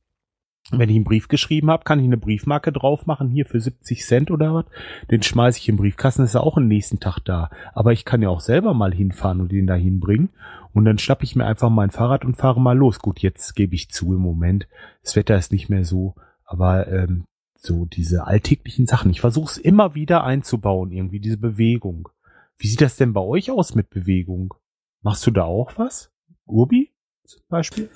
[0.70, 4.04] Wenn ich einen Brief geschrieben habe, kann ich eine Briefmarke drauf machen, hier für 70
[4.04, 4.64] Cent oder was.
[5.10, 7.50] Den schmeiße ich im Briefkasten, ist ja auch am nächsten Tag da.
[7.74, 10.30] Aber ich kann ja auch selber mal hinfahren und den da hinbringen.
[10.72, 12.98] Und dann schnappe ich mir einfach mein Fahrrad und fahre mal los.
[12.98, 14.66] Gut, jetzt gebe ich zu im Moment.
[15.02, 16.14] Das Wetter ist nicht mehr so.
[16.44, 17.24] Aber ähm,
[17.54, 19.10] so diese alltäglichen Sachen.
[19.10, 22.08] Ich versuche es immer wieder einzubauen, irgendwie diese Bewegung.
[22.56, 24.54] Wie sieht das denn bei euch aus mit Bewegung?
[25.02, 26.10] Machst du da auch was?
[26.46, 26.94] Urbi?
[27.26, 27.90] zum Beispiel?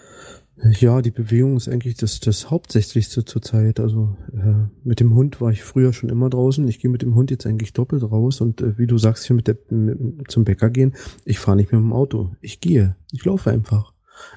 [0.63, 3.79] Ja, die Bewegung ist eigentlich das, das Hauptsächlichste zurzeit.
[3.79, 6.67] Also äh, mit dem Hund war ich früher schon immer draußen.
[6.67, 8.41] Ich gehe mit dem Hund jetzt eigentlich doppelt raus.
[8.41, 10.95] Und äh, wie du sagst, hier mit der mit, zum Bäcker gehen,
[11.25, 12.33] ich fahre nicht mehr mit dem Auto.
[12.41, 12.97] Ich gehe.
[13.13, 13.93] Ich laufe einfach.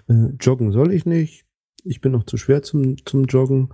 [0.07, 1.45] Äh, joggen soll ich nicht.
[1.83, 3.69] Ich bin noch zu schwer zum, zum Joggen.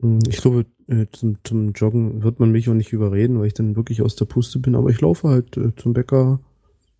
[0.00, 3.54] Hm, ich glaube, äh, zum, zum Joggen wird man mich auch nicht überreden, weil ich
[3.54, 4.76] dann wirklich aus der Puste bin.
[4.76, 6.40] Aber ich laufe halt äh, zum Bäcker,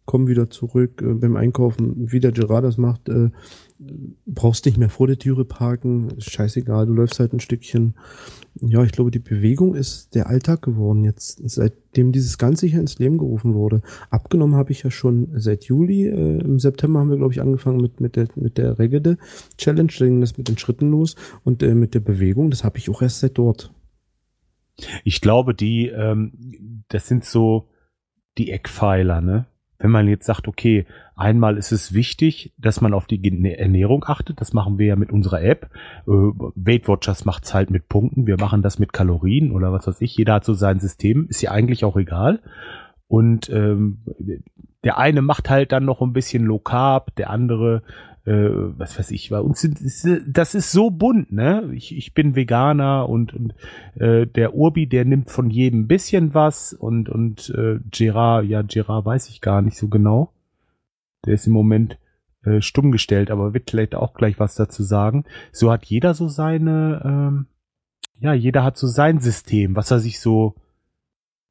[0.08, 3.28] komm wieder zurück äh, beim Einkaufen, wie der Gerard das macht, äh,
[4.26, 7.94] brauchst nicht mehr vor der Türe parken, ist scheißegal, du läufst halt ein Stückchen.
[8.58, 12.98] Ja, ich glaube, die Bewegung ist der Alltag geworden jetzt, seitdem dieses Ganze hier ins
[12.98, 13.82] Leben gerufen wurde.
[14.08, 17.82] Abgenommen habe ich ja schon seit Juli, äh, im September haben wir, glaube ich, angefangen
[17.82, 19.18] mit, mit der, mit der Regede
[19.58, 22.78] Challenge, da ging das mit den Schritten los und äh, mit der Bewegung, das habe
[22.78, 23.74] ich auch erst seit dort.
[25.04, 27.68] Ich glaube, die, ähm, das sind so
[28.38, 29.46] die Eckpfeiler, ne?
[29.78, 33.22] Wenn man jetzt sagt, okay, einmal ist es wichtig, dass man auf die
[33.56, 35.70] Ernährung achtet, das machen wir ja mit unserer App.
[36.06, 40.00] Äh, Weight Watchers macht's halt mit Punkten, wir machen das mit Kalorien oder was weiß
[40.00, 42.40] ich, jeder hat so sein System, ist ja eigentlich auch egal.
[43.06, 43.98] Und ähm,
[44.84, 47.82] der eine macht halt dann noch ein bisschen Low Carb, der andere
[48.28, 51.70] äh, was weiß ich, sind, ist, das ist so bunt, ne?
[51.72, 53.54] Ich, ich bin Veganer und, und
[53.94, 58.60] äh, der Urbi, der nimmt von jedem ein bisschen was und, und äh, Gerard, ja,
[58.60, 60.32] Gerard weiß ich gar nicht so genau.
[61.24, 61.98] Der ist im Moment
[62.44, 65.24] äh, stumm gestellt, aber wird vielleicht auch gleich was dazu sagen.
[65.50, 67.46] So hat jeder so seine, ähm,
[68.20, 70.54] ja, jeder hat so sein System, was er sich so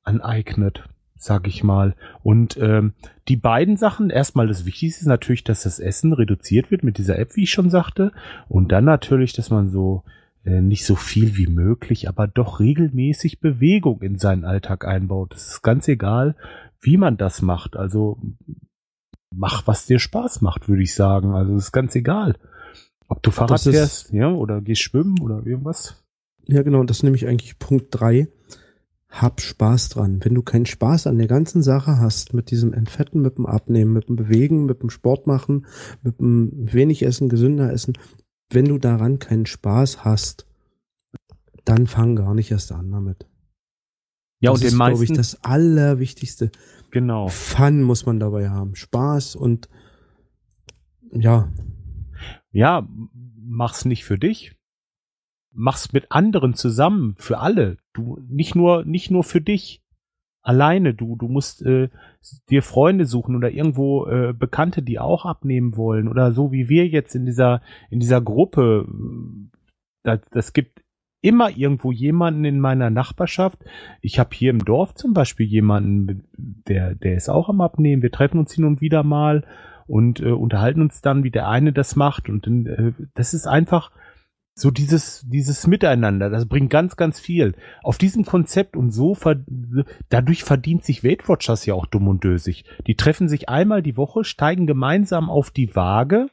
[0.03, 0.87] aneignet
[1.17, 1.95] sag ich mal.
[2.23, 2.93] Und ähm,
[3.27, 7.19] die beiden Sachen, erstmal das Wichtigste ist natürlich, dass das Essen reduziert wird mit dieser
[7.19, 8.11] App, wie ich schon sagte.
[8.47, 10.03] Und dann natürlich, dass man so
[10.45, 15.33] äh, nicht so viel wie möglich, aber doch regelmäßig Bewegung in seinen Alltag einbaut.
[15.33, 16.35] Das ist ganz egal,
[16.79, 17.75] wie man das macht.
[17.75, 18.17] Also
[19.29, 21.33] mach, was dir Spaß macht, würde ich sagen.
[21.33, 22.35] Also ist ganz egal.
[23.09, 26.03] Ob du Fahrrad fährst, ja, oder gehst schwimmen oder irgendwas.
[26.45, 28.27] Ja, genau, das ist nämlich eigentlich Punkt drei
[29.09, 30.19] hab Spaß dran.
[30.23, 33.93] Wenn du keinen Spaß an der ganzen Sache hast, mit diesem Entfetten, mit dem Abnehmen,
[33.93, 35.65] mit dem Bewegen, mit dem Sport machen,
[36.03, 37.97] mit dem wenig Essen, gesünder Essen,
[38.49, 40.45] wenn du daran keinen Spaß hast,
[41.63, 43.25] dann fang gar nicht erst an damit.
[44.39, 46.51] Ja, das und ist, den meisten, glaube ich, das Allerwichtigste.
[46.91, 47.27] Genau.
[47.29, 48.75] Fun muss man dabei haben.
[48.75, 49.69] Spaß und
[51.11, 51.51] ja.
[52.51, 52.87] Ja,
[53.35, 54.56] mach's nicht für dich
[55.57, 57.77] mach's mit anderen zusammen, für alle.
[57.93, 59.83] Du nicht nur nicht nur für dich
[60.41, 60.93] alleine.
[60.93, 61.89] Du du musst äh,
[62.49, 66.87] dir Freunde suchen oder irgendwo äh, Bekannte, die auch abnehmen wollen oder so wie wir
[66.87, 68.87] jetzt in dieser in dieser Gruppe.
[70.03, 70.83] Das, das gibt
[71.21, 73.57] immer irgendwo jemanden in meiner Nachbarschaft.
[74.01, 78.03] Ich habe hier im Dorf zum Beispiel jemanden, der der ist auch am Abnehmen.
[78.03, 79.43] Wir treffen uns hin und wieder mal
[79.87, 83.91] und äh, unterhalten uns dann, wie der eine das macht und äh, das ist einfach
[84.57, 87.53] so dieses, dieses Miteinander, das bringt ganz, ganz viel.
[87.83, 89.15] Auf diesem Konzept und so,
[90.09, 92.65] dadurch verdient sich Weight Watchers ja auch dumm und dösig.
[92.87, 96.31] Die treffen sich einmal die Woche, steigen gemeinsam auf die Waage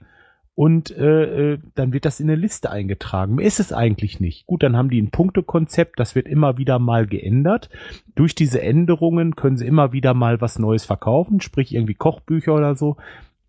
[0.55, 3.35] und äh, äh, dann wird das in eine Liste eingetragen.
[3.35, 4.47] Mehr ist es eigentlich nicht.
[4.47, 7.69] Gut, dann haben die ein Punktekonzept, das wird immer wieder mal geändert.
[8.15, 12.75] Durch diese Änderungen können sie immer wieder mal was Neues verkaufen, sprich irgendwie Kochbücher oder
[12.75, 12.97] so.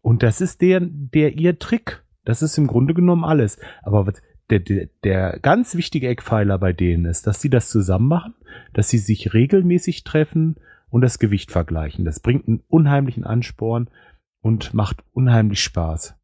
[0.01, 2.03] Und das ist der, der ihr Trick.
[2.25, 3.57] Das ist im Grunde genommen alles.
[3.83, 4.11] Aber
[4.49, 8.35] der, der, der ganz wichtige Eckpfeiler bei denen ist, dass sie das zusammen machen,
[8.73, 10.57] dass sie sich regelmäßig treffen
[10.89, 12.05] und das Gewicht vergleichen.
[12.05, 13.89] Das bringt einen unheimlichen Ansporn
[14.41, 16.15] und macht unheimlich Spaß.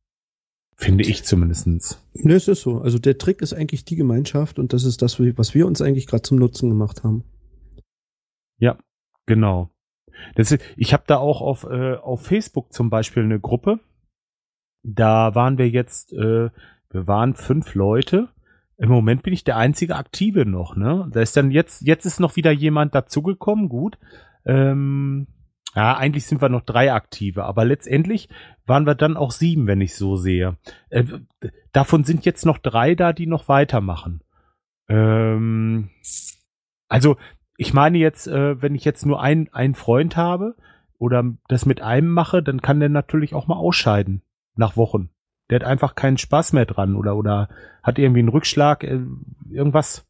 [0.75, 2.03] Finde ich zumindestens.
[2.13, 2.81] Ne, es ist so.
[2.81, 6.07] Also der Trick ist eigentlich die Gemeinschaft und das ist das, was wir uns eigentlich
[6.07, 7.23] gerade zum Nutzen gemacht haben.
[8.57, 8.77] Ja,
[9.25, 9.69] genau.
[10.35, 13.79] Das ich habe da auch auf, äh, auf Facebook zum Beispiel eine Gruppe.
[14.83, 16.49] Da waren wir jetzt äh,
[16.91, 18.29] wir waren fünf Leute.
[18.77, 21.07] Im Moment bin ich der einzige Aktive noch, ne?
[21.11, 23.97] Da ist dann jetzt, jetzt ist noch wieder jemand dazugekommen, gut.
[24.45, 25.27] Ähm,
[25.75, 28.27] ja, eigentlich sind wir noch drei Aktive, aber letztendlich
[28.65, 30.57] waren wir dann auch sieben, wenn ich so sehe.
[30.89, 31.05] Äh,
[31.71, 34.21] davon sind jetzt noch drei da, die noch weitermachen.
[34.89, 35.89] Ähm,
[36.89, 37.15] also,
[37.55, 40.55] ich meine jetzt, äh, wenn ich jetzt nur ein, einen Freund habe
[40.97, 44.23] oder das mit einem mache, dann kann der natürlich auch mal ausscheiden
[44.55, 45.09] nach Wochen.
[45.51, 47.49] Der hat einfach keinen Spaß mehr dran oder, oder
[47.83, 49.01] hat irgendwie einen Rückschlag, äh,
[49.51, 50.07] irgendwas.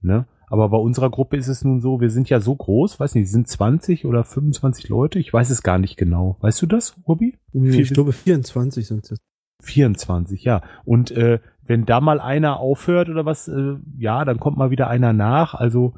[0.00, 0.26] Ne?
[0.46, 3.30] Aber bei unserer Gruppe ist es nun so, wir sind ja so groß, weiß nicht,
[3.30, 6.36] sind 20 oder 25 Leute, ich weiß es gar nicht genau.
[6.40, 7.38] Weißt du das, Ruby?
[7.52, 9.18] Ich glaube 24 sind es.
[9.62, 10.62] 24, ja.
[10.84, 14.88] Und äh, wenn da mal einer aufhört oder was, äh, ja, dann kommt mal wieder
[14.88, 15.54] einer nach.
[15.54, 15.94] Also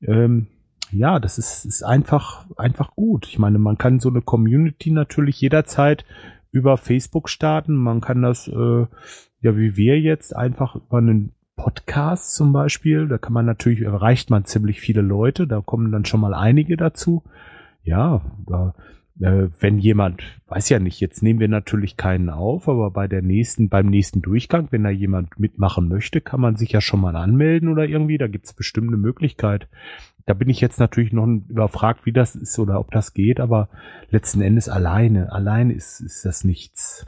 [0.00, 0.46] ähm,
[0.90, 3.26] ja, das ist, ist einfach, einfach gut.
[3.26, 6.04] Ich meine, man kann so eine Community natürlich jederzeit
[6.58, 7.74] über Facebook starten.
[7.74, 8.86] Man kann das, äh,
[9.40, 13.08] ja, wie wir jetzt, einfach über einen Podcast zum Beispiel.
[13.08, 15.46] Da kann man natürlich, erreicht man ziemlich viele Leute.
[15.46, 17.22] Da kommen dann schon mal einige dazu.
[17.82, 18.74] Ja, da,
[19.20, 23.22] äh, wenn jemand, weiß ja nicht, jetzt nehmen wir natürlich keinen auf, aber bei der
[23.22, 27.16] nächsten, beim nächsten Durchgang, wenn da jemand mitmachen möchte, kann man sich ja schon mal
[27.16, 28.18] anmelden oder irgendwie.
[28.18, 29.68] Da gibt's bestimmt eine Möglichkeit.
[30.28, 33.70] Da bin ich jetzt natürlich noch überfragt, wie das ist oder ob das geht, aber
[34.10, 37.06] letzten Endes alleine, alleine ist, ist das nichts.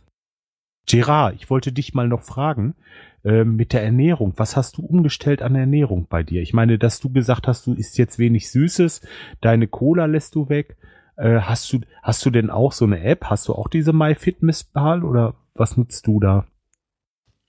[0.86, 2.76] Gerard, ich wollte dich mal noch fragen,
[3.22, 6.40] äh, mit der Ernährung, was hast du umgestellt an Ernährung bei dir?
[6.40, 9.02] Ich meine, dass du gesagt hast, du isst jetzt wenig Süßes,
[9.42, 10.78] deine Cola lässt du weg.
[11.18, 13.26] Äh, hast du, hast du denn auch so eine App?
[13.26, 16.46] Hast du auch diese MyFitnessPal oder was nutzt du da?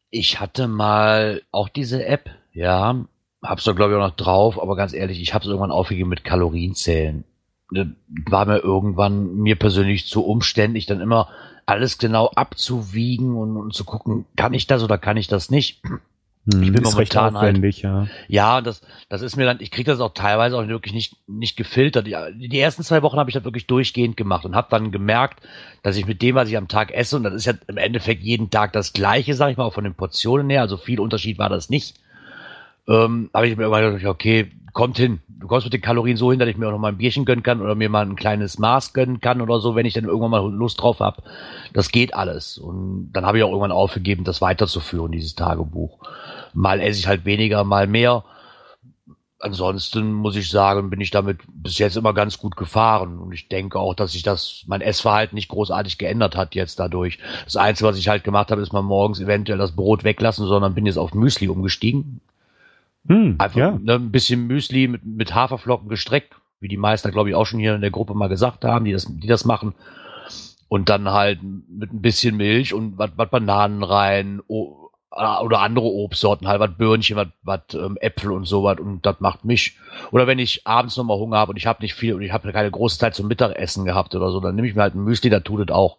[0.09, 3.05] Ich hatte mal auch diese App, ja,
[3.41, 6.23] hab's da glaube ich auch noch drauf, aber ganz ehrlich, ich hab's irgendwann aufgegeben mit
[6.23, 7.23] Kalorienzählen.
[7.71, 7.95] Ne,
[8.29, 11.29] war mir irgendwann mir persönlich zu umständlich, dann immer
[11.65, 15.81] alles genau abzuwiegen und, und zu gucken, kann ich das oder kann ich das nicht.
[16.51, 18.07] Hm, ich bin ist momentan halt, ja.
[18.27, 21.55] Ja, das, das ist mir dann, ich kriege das auch teilweise auch wirklich nicht, nicht
[21.55, 22.07] gefiltert.
[22.07, 22.15] Die,
[22.49, 25.41] die ersten zwei Wochen habe ich das wirklich durchgehend gemacht und habe dann gemerkt,
[25.81, 28.23] dass ich mit dem, was ich am Tag esse, und das ist ja im Endeffekt
[28.23, 31.37] jeden Tag das Gleiche, sag ich mal, auch von den Portionen her, also viel Unterschied
[31.37, 32.00] war das nicht
[32.87, 35.21] ähm, habe ich mir irgendwann gedacht, okay, kommt hin.
[35.27, 37.25] Du kommst mit den Kalorien so hin, dass ich mir auch noch mal ein Bierchen
[37.25, 40.05] gönnen kann oder mir mal ein kleines Maß gönnen kann oder so, wenn ich dann
[40.05, 41.23] irgendwann mal Lust drauf habe.
[41.73, 42.57] Das geht alles.
[42.57, 45.97] Und dann habe ich auch irgendwann aufgegeben, das weiterzuführen, dieses Tagebuch.
[46.53, 48.23] Mal esse ich halt weniger, mal mehr.
[49.39, 53.17] Ansonsten muss ich sagen, bin ich damit bis jetzt immer ganz gut gefahren.
[53.17, 57.17] Und ich denke auch, dass sich das, mein Essverhalten nicht großartig geändert hat jetzt dadurch.
[57.45, 60.75] Das Einzige, was ich halt gemacht habe, ist mal morgens eventuell das Brot weglassen, sondern
[60.75, 62.21] bin jetzt auf Müsli umgestiegen.
[63.07, 63.71] Hm, Einfach ja.
[63.81, 67.59] ne, ein bisschen Müsli mit, mit Haferflocken gestreckt, wie die meisten, glaube ich, auch schon
[67.59, 69.73] hier in der Gruppe mal gesagt haben, die das, die das machen.
[70.67, 76.47] Und dann halt mit ein bisschen Milch und was Bananen rein o, oder andere Obstsorten,
[76.47, 79.77] halt was Birnchen, was ähm, Äpfel und sowas und das macht mich.
[80.11, 82.53] Oder wenn ich abends nochmal Hunger habe und ich habe nicht viel und ich habe
[82.53, 85.29] keine große Zeit zum Mittagessen gehabt oder so, dann nehme ich mir halt ein Müsli,
[85.29, 85.97] da tut es auch.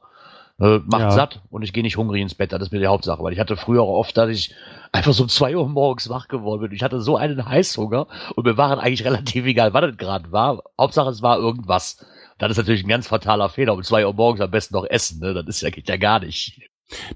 [0.58, 1.10] Äh, macht ja.
[1.10, 3.40] satt und ich gehe nicht hungrig ins Bett, das ist mir die Hauptsache, weil ich
[3.40, 4.54] hatte früher auch oft, dass ich
[4.92, 6.72] einfach so um zwei Uhr morgens wach geworden bin.
[6.72, 10.62] Ich hatte so einen Heißhunger und mir waren eigentlich relativ egal, was es gerade war.
[10.78, 12.06] Hauptsache es war irgendwas.
[12.38, 13.74] Das ist natürlich ein ganz fataler Fehler.
[13.74, 15.34] Um zwei Uhr morgens am besten noch essen, ne?
[15.34, 16.60] Das ist ja, geht ja gar nicht.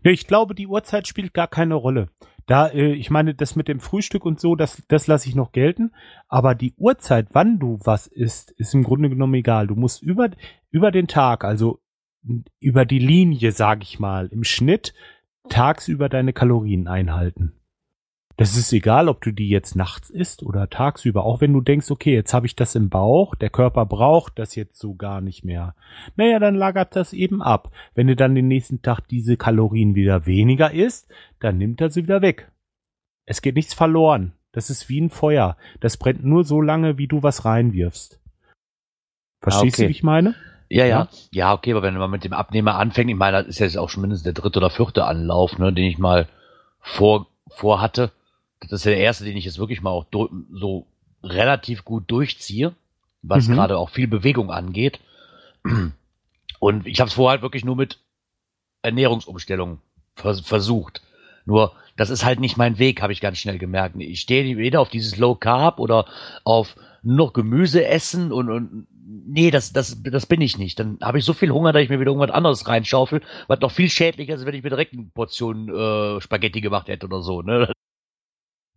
[0.02, 2.08] Nee, ich glaube, die Uhrzeit spielt gar keine Rolle.
[2.46, 5.52] Da, äh, ich meine, das mit dem Frühstück und so, das, das lasse ich noch
[5.52, 5.92] gelten.
[6.28, 9.66] Aber die Uhrzeit, wann du was isst, ist im Grunde genommen egal.
[9.66, 10.30] Du musst über,
[10.70, 11.80] über den Tag, also
[12.60, 14.94] über die Linie, sag ich mal, im Schnitt
[15.48, 17.52] tagsüber deine Kalorien einhalten.
[18.38, 21.24] Das ist egal, ob du die jetzt nachts isst oder tagsüber.
[21.24, 24.54] Auch wenn du denkst, okay, jetzt habe ich das im Bauch, der Körper braucht das
[24.54, 25.74] jetzt so gar nicht mehr.
[26.16, 27.72] Naja, dann lagert das eben ab.
[27.94, 31.08] Wenn du dann den nächsten Tag diese Kalorien wieder weniger isst,
[31.40, 32.52] dann nimmt er sie wieder weg.
[33.24, 34.32] Es geht nichts verloren.
[34.52, 35.56] Das ist wie ein Feuer.
[35.80, 38.20] Das brennt nur so lange, wie du was reinwirfst.
[39.40, 39.84] Verstehst okay.
[39.84, 40.34] du, wie ich meine?
[40.68, 41.52] Ja, ja, ja.
[41.54, 44.02] okay, aber wenn man mit dem Abnehmer anfängt, ich meine, das ist jetzt auch schon
[44.02, 46.28] mindestens der dritte oder vierte Anlauf, ne, den ich mal
[46.80, 48.12] vor, vor hatte.
[48.60, 50.86] Das ist der erste, den ich jetzt wirklich mal auch so
[51.22, 52.74] relativ gut durchziehe,
[53.22, 53.54] was mhm.
[53.54, 55.00] gerade auch viel Bewegung angeht.
[56.58, 57.98] Und ich habe es vorher halt wirklich nur mit
[58.82, 59.80] Ernährungsumstellung
[60.14, 61.02] vers versucht.
[61.44, 63.96] Nur, das ist halt nicht mein Weg, habe ich ganz schnell gemerkt.
[63.98, 66.06] Ich stehe weder auf dieses Low Carb oder
[66.44, 70.80] auf nur noch Gemüse essen und, und nee, das, das, das bin ich nicht.
[70.80, 73.70] Dann habe ich so viel Hunger, dass ich mir wieder irgendwas anderes reinschaufel, was noch
[73.70, 77.42] viel schädlicher ist, wenn ich mir direkt eine Portion äh, Spaghetti gemacht hätte oder so.
[77.42, 77.70] Ne?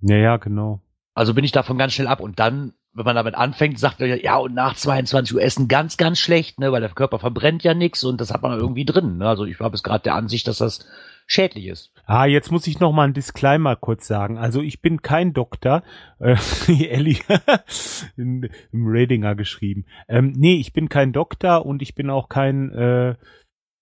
[0.02, 0.82] Ja, ja, genau.
[1.14, 2.22] Also bin ich davon ganz schnell ab.
[2.22, 5.98] Und dann, wenn man damit anfängt, sagt er ja, und nach 22 Uhr essen ganz,
[5.98, 9.18] ganz schlecht, ne, weil der Körper verbrennt ja nichts und das hat man irgendwie drin.
[9.18, 9.28] Ne?
[9.28, 10.88] Also ich habe es gerade der Ansicht, dass das
[11.28, 11.92] schädlich ist.
[12.06, 14.38] Ah, jetzt muss ich noch mal ein Disclaimer kurz sagen.
[14.38, 15.84] Also ich bin kein Doktor,
[16.20, 17.20] äh, Ellie
[18.18, 19.86] im Ratinger geschrieben.
[20.08, 23.16] Ähm, nee, ich bin kein Doktor und ich bin auch kein äh,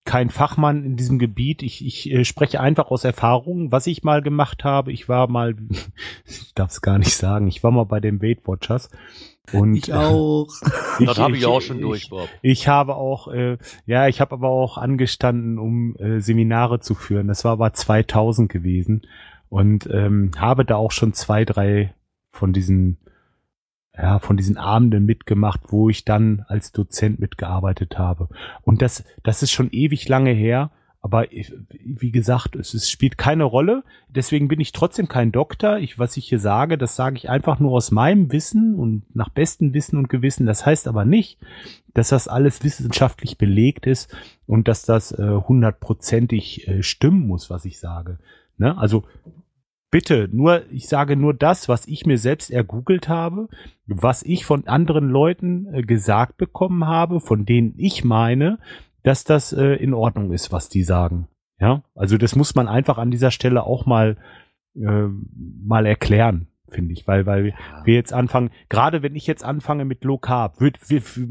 [0.04, 1.62] kein Fachmann in diesem Gebiet.
[1.62, 4.92] Ich, ich äh, spreche einfach aus Erfahrung, was ich mal gemacht habe.
[4.92, 5.54] Ich war mal,
[6.24, 8.90] ich darf es gar nicht sagen, ich war mal bei den Weight Watchers
[9.52, 10.48] und ich auch.
[10.98, 12.28] ich, das habe ich, auch schon durch, Bob.
[12.42, 16.94] Ich, ich habe auch, äh, ja, ich habe aber auch angestanden, um äh, Seminare zu
[16.94, 17.28] führen.
[17.28, 19.06] Das war aber 2000 gewesen
[19.48, 21.94] und ähm, habe da auch schon zwei, drei
[22.30, 22.98] von diesen,
[24.00, 28.28] ja, von diesen Abenden mitgemacht, wo ich dann als Dozent mitgearbeitet habe.
[28.62, 30.70] Und das, das ist schon ewig lange her.
[31.00, 33.84] Aber wie gesagt, es, es, spielt keine Rolle.
[34.08, 35.78] Deswegen bin ich trotzdem kein Doktor.
[35.78, 39.28] Ich, was ich hier sage, das sage ich einfach nur aus meinem Wissen und nach
[39.28, 40.46] bestem Wissen und Gewissen.
[40.46, 41.38] Das heißt aber nicht,
[41.94, 44.14] dass das alles wissenschaftlich belegt ist
[44.46, 48.18] und dass das äh, hundertprozentig äh, stimmen muss, was ich sage.
[48.58, 48.76] Ne?
[48.76, 49.04] Also
[49.90, 53.48] bitte, nur, ich sage nur das, was ich mir selbst ergoogelt habe,
[53.86, 58.58] was ich von anderen Leuten äh, gesagt bekommen habe, von denen ich meine,
[59.02, 61.28] dass das äh, in Ordnung ist, was die sagen.
[61.60, 64.16] Ja, also das muss man einfach an dieser Stelle auch mal
[64.74, 65.08] äh,
[65.64, 67.54] mal erklären, finde ich, weil weil ja.
[67.84, 70.78] wir jetzt anfangen, gerade wenn ich jetzt anfange mit Low Carb, würd,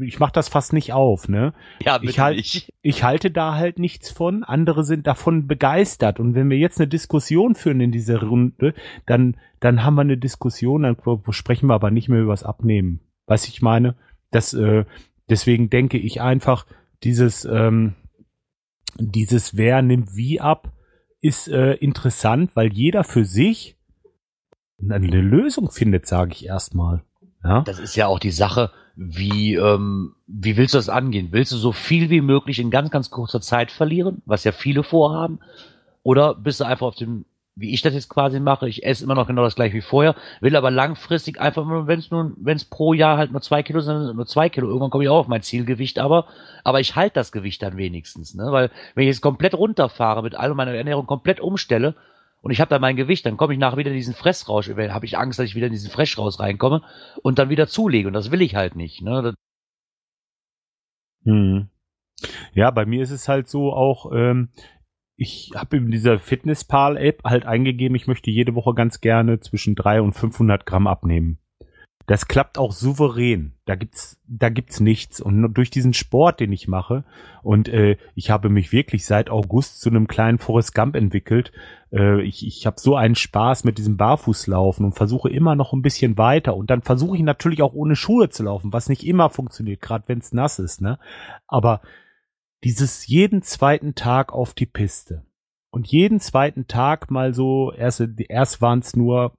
[0.00, 1.52] ich mache das fast nicht auf, ne?
[1.82, 2.72] Ja, ich halt, nicht.
[2.82, 6.88] ich halte da halt nichts von, andere sind davon begeistert und wenn wir jetzt eine
[6.88, 8.74] Diskussion führen in dieser Runde,
[9.06, 10.96] dann dann haben wir eine Diskussion, dann
[11.30, 13.00] sprechen wir aber nicht mehr übers Abnehmen.
[13.26, 13.96] Was ich meine,
[14.30, 14.84] das äh,
[15.28, 16.66] deswegen denke ich einfach,
[17.02, 17.94] dieses, ähm,
[18.98, 20.72] dieses Wer nimmt wie ab,
[21.20, 23.76] ist äh, interessant, weil jeder für sich
[24.80, 27.02] eine Lösung findet, sage ich erstmal.
[27.42, 27.62] Ja?
[27.62, 31.28] Das ist ja auch die Sache, wie, ähm, wie willst du das angehen?
[31.30, 34.82] Willst du so viel wie möglich in ganz, ganz kurzer Zeit verlieren, was ja viele
[34.82, 35.40] vorhaben?
[36.02, 37.24] Oder bist du einfach auf dem
[37.58, 38.68] wie ich das jetzt quasi mache.
[38.68, 42.10] Ich esse immer noch genau das gleiche wie vorher, will aber langfristig einfach, wenn es
[42.10, 44.68] nur, wenn es pro Jahr halt nur zwei Kilo sind, nur zwei Kilo.
[44.68, 46.26] Irgendwann komme ich auch auf mein Zielgewicht, aber,
[46.62, 48.52] aber ich halte das Gewicht dann wenigstens, ne?
[48.52, 51.96] Weil wenn ich jetzt komplett runterfahre, mit all meiner Ernährung komplett umstelle
[52.40, 55.06] und ich habe dann mein Gewicht, dann komme ich nachher wieder in diesen Fressrausch, habe
[55.06, 56.82] ich Angst, dass ich wieder in diesen Fressrausch reinkomme
[57.22, 59.34] und dann wieder zulege und das will ich halt nicht, ne?
[61.24, 61.68] Hm.
[62.52, 64.50] Ja, bei mir ist es halt so auch, ähm,
[65.16, 70.04] ich habe in dieser Fitnesspal-App halt eingegeben, ich möchte jede Woche ganz gerne zwischen 300
[70.04, 71.38] und 500 Gramm abnehmen.
[72.08, 73.52] Das klappt auch souverän.
[73.66, 75.20] Da gibt's, da gibt's nichts.
[75.20, 77.04] Und durch diesen Sport, den ich mache,
[77.42, 81.52] und äh, ich habe mich wirklich seit August zu einem kleinen Forrest Gump entwickelt.
[81.92, 85.82] Äh, ich ich habe so einen Spaß mit diesem Barfußlaufen und versuche immer noch ein
[85.82, 86.56] bisschen weiter.
[86.56, 90.04] Und dann versuche ich natürlich auch ohne Schuhe zu laufen, was nicht immer funktioniert, gerade
[90.06, 90.80] wenn es nass ist.
[90.80, 90.98] Ne?
[91.46, 91.82] Aber
[92.64, 95.26] dieses jeden zweiten Tag auf die Piste.
[95.70, 99.34] Und jeden zweiten Tag mal so, erst, erst waren es nur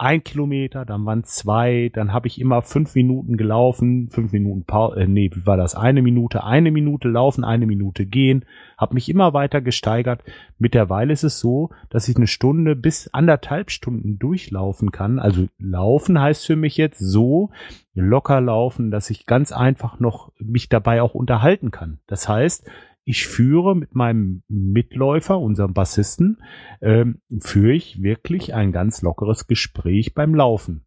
[0.00, 5.00] ein Kilometer, dann waren zwei, dann habe ich immer fünf Minuten gelaufen, fünf Minuten Pause,
[5.00, 5.74] äh, nee, wie war das?
[5.74, 8.46] Eine Minute, eine Minute laufen, eine Minute gehen,
[8.78, 10.22] habe mich immer weiter gesteigert.
[10.58, 15.18] Mittlerweile ist es so, dass ich eine Stunde bis anderthalb Stunden durchlaufen kann.
[15.18, 17.50] Also laufen heißt für mich jetzt so
[17.92, 21.98] locker laufen, dass ich ganz einfach noch mich dabei auch unterhalten kann.
[22.06, 22.66] Das heißt,
[23.04, 26.42] ich führe mit meinem Mitläufer, unserem Bassisten,
[26.80, 30.84] ähm, führe ich wirklich ein ganz lockeres Gespräch beim Laufen.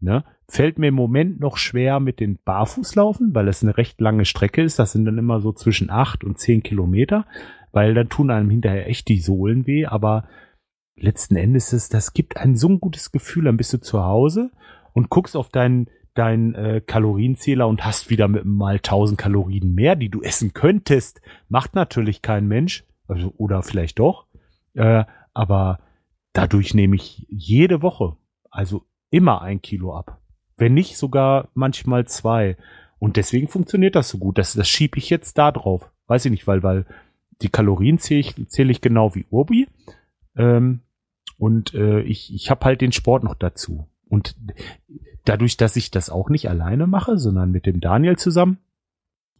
[0.00, 0.24] Ne?
[0.48, 4.62] Fällt mir im Moment noch schwer mit den Barfußlaufen, weil es eine recht lange Strecke
[4.62, 4.78] ist.
[4.78, 7.26] Das sind dann immer so zwischen acht und zehn Kilometer,
[7.70, 9.86] weil dann tun einem hinterher echt die Sohlen weh.
[9.86, 10.28] Aber
[10.96, 13.44] letzten Endes ist das gibt ein so ein gutes Gefühl.
[13.44, 14.50] Dann bist du zu Hause
[14.92, 19.96] und guckst auf deinen dein äh, Kalorienzähler und hast wieder mit mal 1000 Kalorien mehr,
[19.96, 21.20] die du essen könntest.
[21.48, 24.26] Macht natürlich kein Mensch, also, oder vielleicht doch.
[24.74, 25.04] Äh,
[25.34, 25.80] aber
[26.32, 28.16] dadurch nehme ich jede Woche,
[28.50, 30.20] also immer ein Kilo ab.
[30.56, 32.56] Wenn nicht sogar manchmal zwei.
[32.98, 34.38] Und deswegen funktioniert das so gut.
[34.38, 35.90] Das, das schiebe ich jetzt da drauf.
[36.06, 36.86] Weiß ich nicht, weil, weil
[37.40, 39.66] die Kalorien zähle ich, zähle ich genau wie Urbi.
[40.36, 40.80] Ähm,
[41.38, 43.88] und äh, ich, ich habe halt den Sport noch dazu.
[44.12, 44.36] Und
[45.24, 48.58] dadurch, dass ich das auch nicht alleine mache, sondern mit dem Daniel zusammen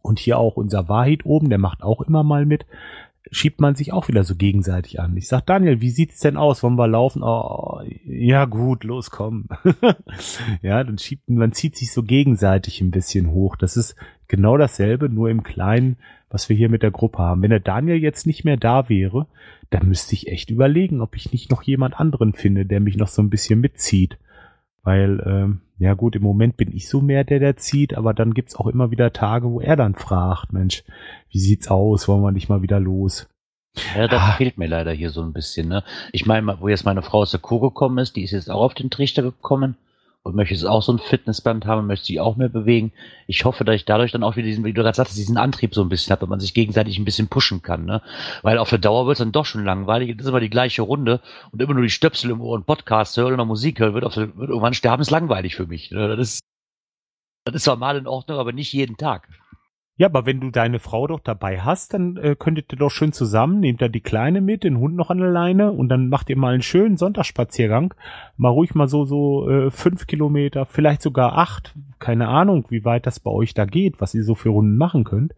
[0.01, 2.65] und hier auch unser Wahid oben, der macht auch immer mal mit,
[3.29, 5.15] schiebt man sich auch wieder so gegenseitig an.
[5.15, 6.63] Ich sag, Daniel, wie sieht's denn aus?
[6.63, 7.21] Wollen wir laufen?
[7.21, 9.47] Oh, ja gut, los, komm.
[10.63, 13.55] ja, dann schiebt man zieht sich so gegenseitig ein bisschen hoch.
[13.55, 13.95] Das ist
[14.27, 15.97] genau dasselbe, nur im Kleinen,
[16.31, 17.43] was wir hier mit der Gruppe haben.
[17.43, 19.27] Wenn der Daniel jetzt nicht mehr da wäre,
[19.69, 23.07] dann müsste ich echt überlegen, ob ich nicht noch jemand anderen finde, der mich noch
[23.07, 24.17] so ein bisschen mitzieht.
[24.83, 28.33] Weil, ähm, ja gut, im Moment bin ich so mehr der, der zieht, aber dann
[28.33, 30.83] gibt's auch immer wieder Tage, wo er dann fragt, Mensch,
[31.29, 32.07] wie sieht's aus?
[32.07, 33.27] Wollen wir nicht mal wieder los?
[33.95, 34.31] Ja, das ah.
[34.33, 35.69] fehlt mir leider hier so ein bisschen.
[35.69, 35.83] Ne?
[36.11, 38.61] Ich meine, wo jetzt meine Frau aus der Kur gekommen ist, die ist jetzt auch
[38.61, 39.77] auf den Trichter gekommen
[40.23, 42.93] und möchte jetzt auch so ein Fitnessband haben, möchte sich auch mehr bewegen.
[43.27, 45.75] Ich hoffe, dass ich dadurch dann auch wieder diesen, wie du gerade sagst, diesen Antrieb
[45.75, 48.01] so ein bisschen habe, dass man sich gegenseitig ein bisschen pushen kann, ne?
[48.41, 50.15] Weil auf der Dauer wird es dann doch schon langweilig.
[50.15, 51.19] Das ist immer die gleiche Runde
[51.51, 54.15] und immer nur die Stöpsel im Ohr und Podcast hören oder Musik hören, wird, auf
[54.15, 55.91] wird irgendwann sterben, ist langweilig für mich.
[55.91, 56.15] Ne?
[56.15, 56.39] Das ist,
[57.45, 59.27] das ist normal in Ordnung, aber nicht jeden Tag.
[59.95, 63.13] Ja, aber wenn du deine Frau doch dabei hast, dann äh, könntet ihr doch schön
[63.13, 66.31] zusammen, nehmt da die Kleine mit, den Hund noch an der Leine und dann macht
[66.31, 67.93] ihr mal einen schönen Sonntagsspaziergang.
[68.35, 71.75] Mal ruhig mal so, so äh, fünf Kilometer, vielleicht sogar acht.
[71.99, 75.03] Keine Ahnung, wie weit das bei euch da geht, was ihr so für Runden machen
[75.03, 75.33] könnt.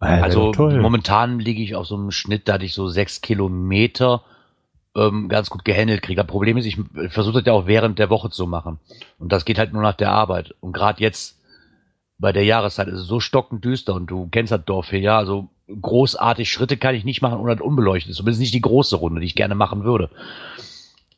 [0.00, 4.22] Äh, also momentan liege ich auf so einem Schnitt, da ich so sechs Kilometer
[4.94, 6.20] ähm, ganz gut gehandelt kriege.
[6.20, 6.78] Das Problem ist, ich
[7.08, 8.78] versuche das ja auch während der Woche zu machen.
[9.18, 10.54] Und das geht halt nur nach der Arbeit.
[10.60, 11.38] Und gerade jetzt
[12.18, 15.48] bei der Jahreszeit ist es so stockendüster und du kennst das Dorf hier, ja, also
[15.68, 18.16] großartig Schritte kann ich nicht machen ohne das unbeleuchtet ist.
[18.16, 20.10] Zumindest nicht die große Runde, die ich gerne machen würde.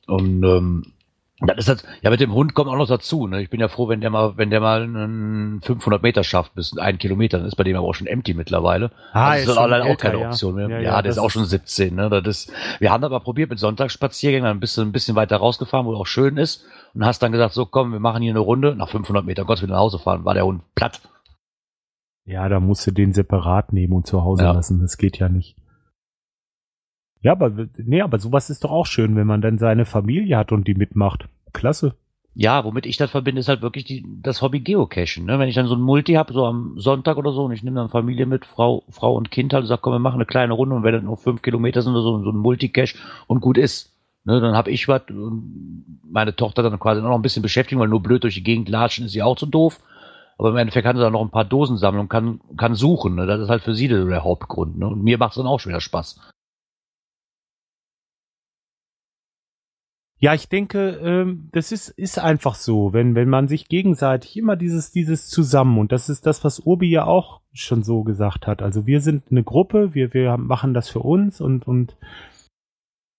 [0.06, 0.92] Und ähm,
[1.40, 3.28] das ist das, ja, mit dem Hund kommt auch noch dazu.
[3.28, 3.40] Ne?
[3.42, 6.76] Ich bin ja froh, wenn der mal, wenn der mal einen 500 Meter schafft bis
[6.76, 8.90] einen Kilometer, dann ist bei dem aber auch schon empty mittlerweile.
[9.12, 10.68] Ah, das ist, ist allein auch keine Option mehr.
[10.68, 11.94] Ja, ja, ja der ist auch schon 17.
[11.94, 12.10] Ne?
[12.10, 15.86] Das ist, wir haben aber probiert mit Sonntagsspaziergängen, dann bist du ein bisschen weiter rausgefahren,
[15.86, 16.64] wo auch schön ist
[16.94, 18.74] und hast dann gesagt, so komm, wir machen hier eine Runde.
[18.74, 21.00] Nach 500 Metern, Gott, wieder nach Hause fahren, war der Hund platt.
[22.24, 24.52] Ja, da musst du den separat nehmen und zu Hause ja.
[24.52, 24.80] lassen.
[24.80, 25.56] Das geht ja nicht.
[27.20, 30.52] Ja, aber nee, aber sowas ist doch auch schön, wenn man dann seine Familie hat
[30.52, 31.28] und die mitmacht.
[31.52, 31.94] Klasse.
[32.34, 35.24] Ja, womit ich das verbinde, ist halt wirklich die, das Hobby Geocachen.
[35.24, 35.40] Ne?
[35.40, 37.80] Wenn ich dann so ein Multi habe, so am Sonntag oder so, und ich nehme
[37.80, 40.52] dann Familie mit, Frau, Frau und Kind halt und sage, komm, wir machen eine kleine
[40.52, 42.96] Runde und wenn das nur fünf Kilometer sind oder so, so ein Multicache
[43.26, 43.92] und gut ist.
[44.24, 45.02] Ne, dann habe ich was,
[46.02, 49.06] meine Tochter dann quasi noch ein bisschen beschäftigen, weil nur blöd durch die Gegend latschen
[49.06, 49.80] ist sie auch zu doof.
[50.36, 53.16] Aber im Endeffekt kann sie dann noch ein paar Dosen sammeln und kann, kann suchen.
[53.16, 53.26] Ne?
[53.26, 54.78] Das ist halt für sie der, der Hauptgrund.
[54.78, 54.86] Ne?
[54.86, 56.20] Und mir macht es dann auch schon wieder Spaß.
[60.20, 64.56] Ja, ich denke, ähm, das ist, ist einfach so, wenn, wenn man sich gegenseitig immer
[64.56, 68.60] dieses, dieses zusammen, und das ist das, was Urbi ja auch schon so gesagt hat.
[68.60, 71.96] Also wir sind eine Gruppe, wir, wir machen das für uns und, und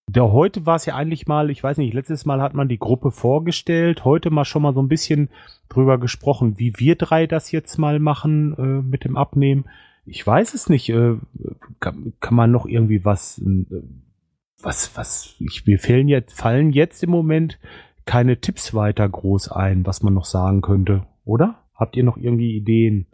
[0.09, 2.79] der heute war es ja eigentlich mal, ich weiß nicht, letztes Mal hat man die
[2.79, 5.29] Gruppe vorgestellt, heute mal schon mal so ein bisschen
[5.69, 9.65] drüber gesprochen, wie wir drei das jetzt mal machen äh, mit dem Abnehmen.
[10.05, 10.89] Ich weiß es nicht.
[10.89, 11.17] Äh,
[11.79, 13.65] kann, kann man noch irgendwie was, äh,
[14.61, 17.59] was, was, ich, mir fehlen jetzt, fallen jetzt im Moment
[18.05, 21.55] keine Tipps weiter groß ein, was man noch sagen könnte, oder?
[21.75, 23.07] Habt ihr noch irgendwie Ideen?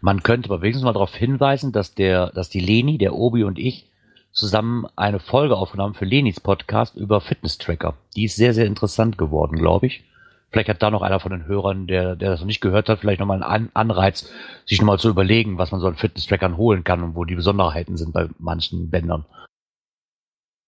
[0.00, 3.58] Man könnte aber wenigstens mal darauf hinweisen, dass der, dass die Leni, der Obi und
[3.58, 3.90] ich
[4.32, 7.94] zusammen eine Folge aufgenommen für Lenis Podcast über Fitness-Tracker.
[8.14, 10.04] Die ist sehr, sehr interessant geworden, glaube ich.
[10.50, 13.00] Vielleicht hat da noch einer von den Hörern, der, der das noch nicht gehört hat,
[13.00, 14.30] vielleicht nochmal einen Anreiz,
[14.66, 17.96] sich nochmal zu überlegen, was man so an Fitness-Trackern holen kann und wo die Besonderheiten
[17.96, 19.24] sind bei manchen Bändern.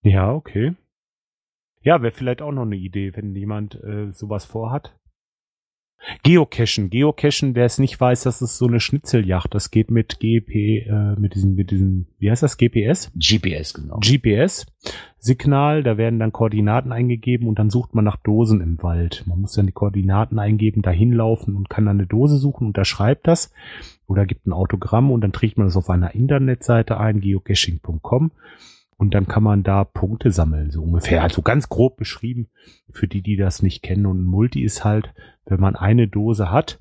[0.02, 0.74] Ja, okay.
[1.82, 4.96] Ja, wäre vielleicht auch noch eine Idee, wenn jemand äh, sowas vorhat.
[6.24, 9.54] Geocachen, Geocachen, wer es nicht weiß, das ist so eine Schnitzeljacht.
[9.54, 13.12] Das geht mit GP, äh, mit diesem, mit diesem, wie heißt das, GPS?
[13.14, 14.00] GPS, genau.
[14.00, 19.22] GPS-Signal, da werden dann Koordinaten eingegeben und dann sucht man nach Dosen im Wald.
[19.26, 23.28] Man muss dann die Koordinaten eingeben, dahin laufen und kann dann eine Dose suchen, unterschreibt
[23.28, 23.52] das
[24.08, 28.32] oder gibt ein Autogramm und dann trägt man das auf einer Internetseite ein, geocaching.com
[28.96, 31.22] und dann kann man da Punkte sammeln, so ungefähr.
[31.22, 32.48] Also ganz grob beschrieben
[32.90, 34.06] für die, die das nicht kennen.
[34.06, 35.12] Und ein Multi ist halt,
[35.44, 36.78] wenn man eine Dose hat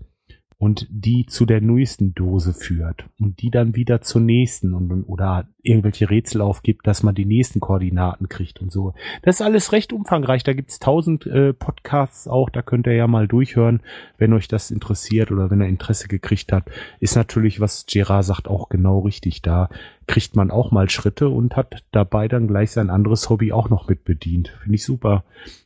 [0.62, 5.48] und die zu der neuesten Dose führt und die dann wieder zur nächsten und, oder
[5.64, 8.94] irgendwelche Rätsel aufgibt, dass man die nächsten Koordinaten kriegt und so.
[9.24, 10.44] Das ist alles recht umfangreich.
[10.44, 13.82] Da gibt's tausend äh, Podcasts auch, da könnt ihr ja mal durchhören,
[14.20, 16.66] wenn euch das interessiert oder wenn er Interesse gekriegt hat.
[17.00, 19.42] Ist natürlich, was Gerard sagt, auch genau richtig.
[19.42, 19.68] Da
[20.06, 23.90] kriegt man auch mal Schritte und hat dabei dann gleich sein anderes Hobby auch noch
[23.90, 24.50] mit bedient.
[24.62, 25.24] Finde ich super.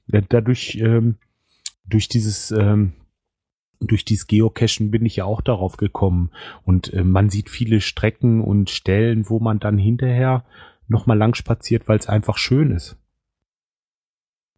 [0.07, 1.15] Dadurch, ähm,
[1.85, 2.93] durch dieses ähm,
[3.87, 6.31] durch dieses Geocachen bin ich ja auch darauf gekommen.
[6.63, 10.43] Und äh, man sieht viele Strecken und Stellen, wo man dann hinterher
[10.87, 12.97] nochmal lang spaziert, weil es einfach schön ist.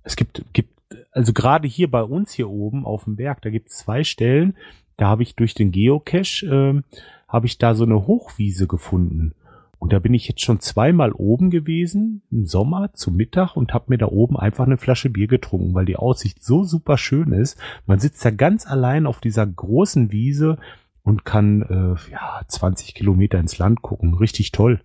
[0.03, 0.73] Es gibt, gibt,
[1.11, 4.55] also gerade hier bei uns hier oben auf dem Berg, da gibt es zwei Stellen,
[4.95, 6.97] da habe ich durch den Geocache, äh,
[7.27, 9.33] habe ich da so eine Hochwiese gefunden.
[9.79, 13.85] Und da bin ich jetzt schon zweimal oben gewesen, im Sommer zu Mittag und habe
[13.89, 17.59] mir da oben einfach eine Flasche Bier getrunken, weil die Aussicht so super schön ist.
[17.85, 20.57] Man sitzt da ganz allein auf dieser großen Wiese
[21.03, 24.15] und kann äh, ja 20 Kilometer ins Land gucken.
[24.15, 24.81] Richtig toll.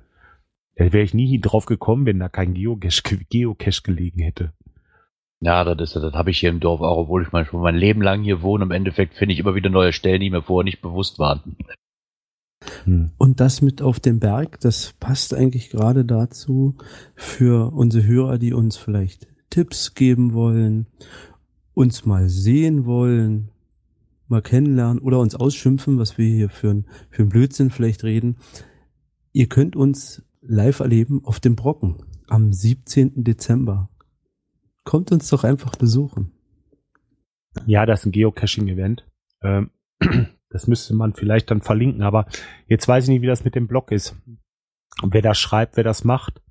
[0.77, 4.53] Da wäre ich nie drauf gekommen, wenn da kein Geocache, Geocache gelegen hätte.
[5.41, 8.01] Ja, das, ist, das habe ich hier im Dorf auch, obwohl ich schon mein Leben
[8.01, 8.65] lang hier wohne.
[8.65, 11.57] Im Endeffekt finde ich immer wieder neue Stellen, die mir vorher nicht bewusst waren.
[12.85, 13.11] Hm.
[13.19, 16.77] Und das mit auf dem Berg, das passt eigentlich gerade dazu
[17.15, 20.87] für unsere Hörer, die uns vielleicht Tipps geben wollen,
[21.75, 23.51] uns mal sehen wollen,
[24.29, 28.37] mal kennenlernen oder uns ausschimpfen, was wir hier für ein, für ein Blödsinn vielleicht reden.
[29.33, 31.97] Ihr könnt uns live erleben auf dem Brocken
[32.29, 33.25] am 17.
[33.25, 33.91] Dezember.
[34.85, 36.33] Kommt uns doch einfach besuchen.
[37.67, 39.07] Ja, das ist ein Geocaching-Event.
[39.43, 39.71] Ähm,
[40.53, 42.27] das müsste man vielleicht dann verlinken, aber
[42.69, 44.17] jetzt weiß ich nicht, wie das mit dem Blog ist.
[45.03, 46.43] Und wer das schreibt, wer das macht,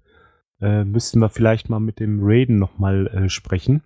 [0.59, 3.83] äh, müssten wir vielleicht mal mit dem Raiden nochmal äh, sprechen.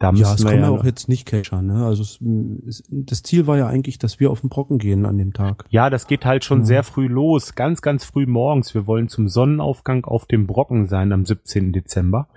[0.00, 1.66] Da ja, es kann ja auch jetzt nicht cachern.
[1.66, 1.86] Ne?
[1.86, 2.20] Also es,
[2.66, 5.64] es, das Ziel war ja eigentlich, dass wir auf den Brocken gehen an dem Tag.
[5.70, 6.64] Ja, das geht halt schon mhm.
[6.64, 8.74] sehr früh los, ganz, ganz früh morgens.
[8.74, 11.72] Wir wollen zum Sonnenaufgang auf dem Brocken sein am 17.
[11.72, 12.28] Dezember.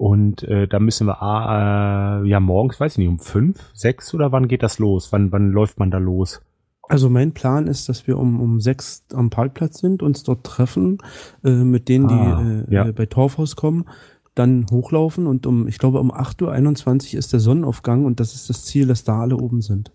[0.00, 4.32] Und äh, da müssen wir äh, ja morgens, weiß ich nicht, um fünf, sechs oder
[4.32, 5.12] wann geht das los?
[5.12, 6.40] Wann, wann läuft man da los?
[6.88, 11.02] Also mein Plan ist, dass wir um, um sechs am Parkplatz sind, uns dort treffen,
[11.44, 12.92] äh, mit denen, ah, die äh, ja.
[12.92, 13.90] bei Torfhaus kommen,
[14.34, 18.48] dann hochlaufen und um, ich glaube, um 8.21 Uhr ist der Sonnenaufgang und das ist
[18.48, 19.92] das Ziel, dass da alle oben sind.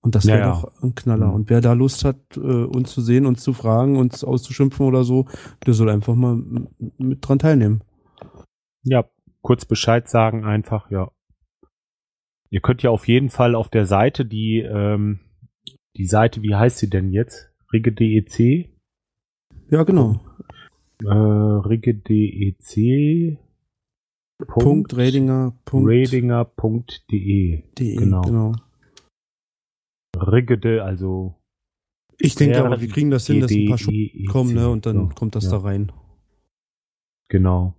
[0.00, 1.28] Und das wäre ja, doch ein Knaller.
[1.28, 1.34] Mhm.
[1.34, 5.04] Und wer da Lust hat, äh, uns zu sehen, uns zu fragen, uns auszuschimpfen oder
[5.04, 5.26] so,
[5.64, 6.42] der soll einfach mal
[6.98, 7.82] mit dran teilnehmen.
[8.82, 9.04] Ja,
[9.42, 11.10] kurz Bescheid sagen einfach, ja.
[12.50, 15.20] Ihr könnt ja auf jeden Fall auf der Seite die, ähm,
[15.96, 17.50] die Seite, wie heißt sie denn jetzt?
[17.72, 18.68] Rigge.dec?
[19.70, 20.20] Ja, genau.
[21.02, 23.38] Äh, Rigge.dec
[24.46, 25.56] Punkt Radinger.
[25.72, 27.62] Radinger.de.
[27.74, 28.22] Genau.
[28.22, 28.52] genau.
[30.16, 31.34] Riggede, also.
[32.18, 35.14] Ich denke aber, wir kriegen das hin, dass ein paar Schuhe kommen, ne, und dann
[35.14, 35.90] kommt das da rein.
[37.28, 37.74] Genau.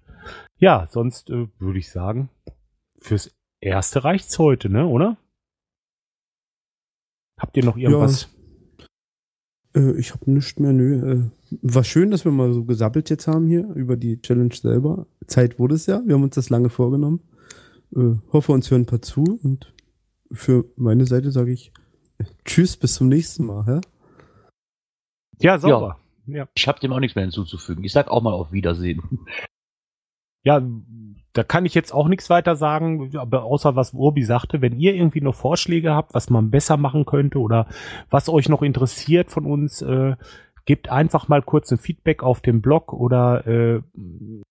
[0.57, 2.29] Ja, sonst äh, würde ich sagen,
[2.99, 5.17] fürs Erste reicht's heute, ne, oder?
[7.37, 8.23] Habt ihr noch irgendwas?
[8.23, 8.29] Ja.
[9.75, 11.11] Äh, ich habe nichts mehr, nö.
[11.11, 15.07] Äh, war schön, dass wir mal so gesabbelt jetzt haben hier über die Challenge selber.
[15.27, 16.01] Zeit wurde es ja.
[16.05, 17.21] Wir haben uns das lange vorgenommen.
[17.95, 19.73] Äh, hoffe, uns hören ein paar zu und
[20.31, 21.73] für meine Seite sage ich
[22.45, 23.65] Tschüss, bis zum nächsten Mal.
[23.65, 23.81] Hä?
[25.39, 25.99] Ja, sauber.
[26.27, 26.37] Ja.
[26.37, 26.49] ja.
[26.55, 27.83] Ich habe dem auch nichts mehr hinzuzufügen.
[27.83, 29.01] Ich sag auch mal auf Wiedersehen.
[30.43, 30.65] Ja,
[31.33, 34.95] da kann ich jetzt auch nichts weiter sagen, aber außer was Urbi sagte, wenn ihr
[34.95, 37.67] irgendwie noch Vorschläge habt, was man besser machen könnte oder
[38.09, 40.15] was euch noch interessiert von uns, äh,
[40.65, 43.81] gebt einfach mal kurz ein Feedback auf dem Blog oder äh,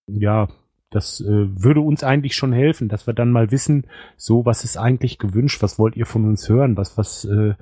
[0.06, 0.48] ja,
[0.90, 4.76] das äh, würde uns eigentlich schon helfen, dass wir dann mal wissen, so was ist
[4.76, 7.54] eigentlich gewünscht, was wollt ihr von uns hören, was was äh,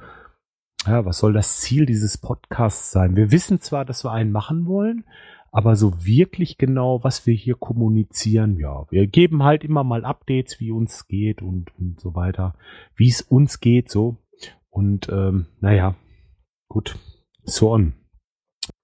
[0.87, 3.17] ja, was soll das Ziel dieses Podcasts sein?
[3.17, 5.05] Wir wissen zwar, dass wir einen machen wollen,
[5.51, 10.61] aber so wirklich genau, was wir hier kommunizieren, ja, wir geben halt immer mal Updates,
[10.61, 12.55] wie uns geht und, und so weiter,
[12.95, 14.19] wie es uns geht, so.
[14.69, 15.97] Und ähm, naja,
[16.69, 16.99] gut,
[17.45, 17.95] so on.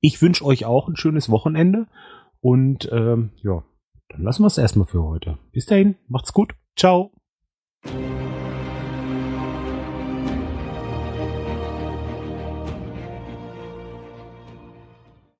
[0.00, 1.86] Ich wünsche euch auch ein schönes Wochenende
[2.40, 3.62] und ähm, ja,
[4.08, 5.38] dann lassen wir es erstmal für heute.
[5.52, 6.54] Bis dahin, macht's gut.
[6.76, 7.12] Ciao.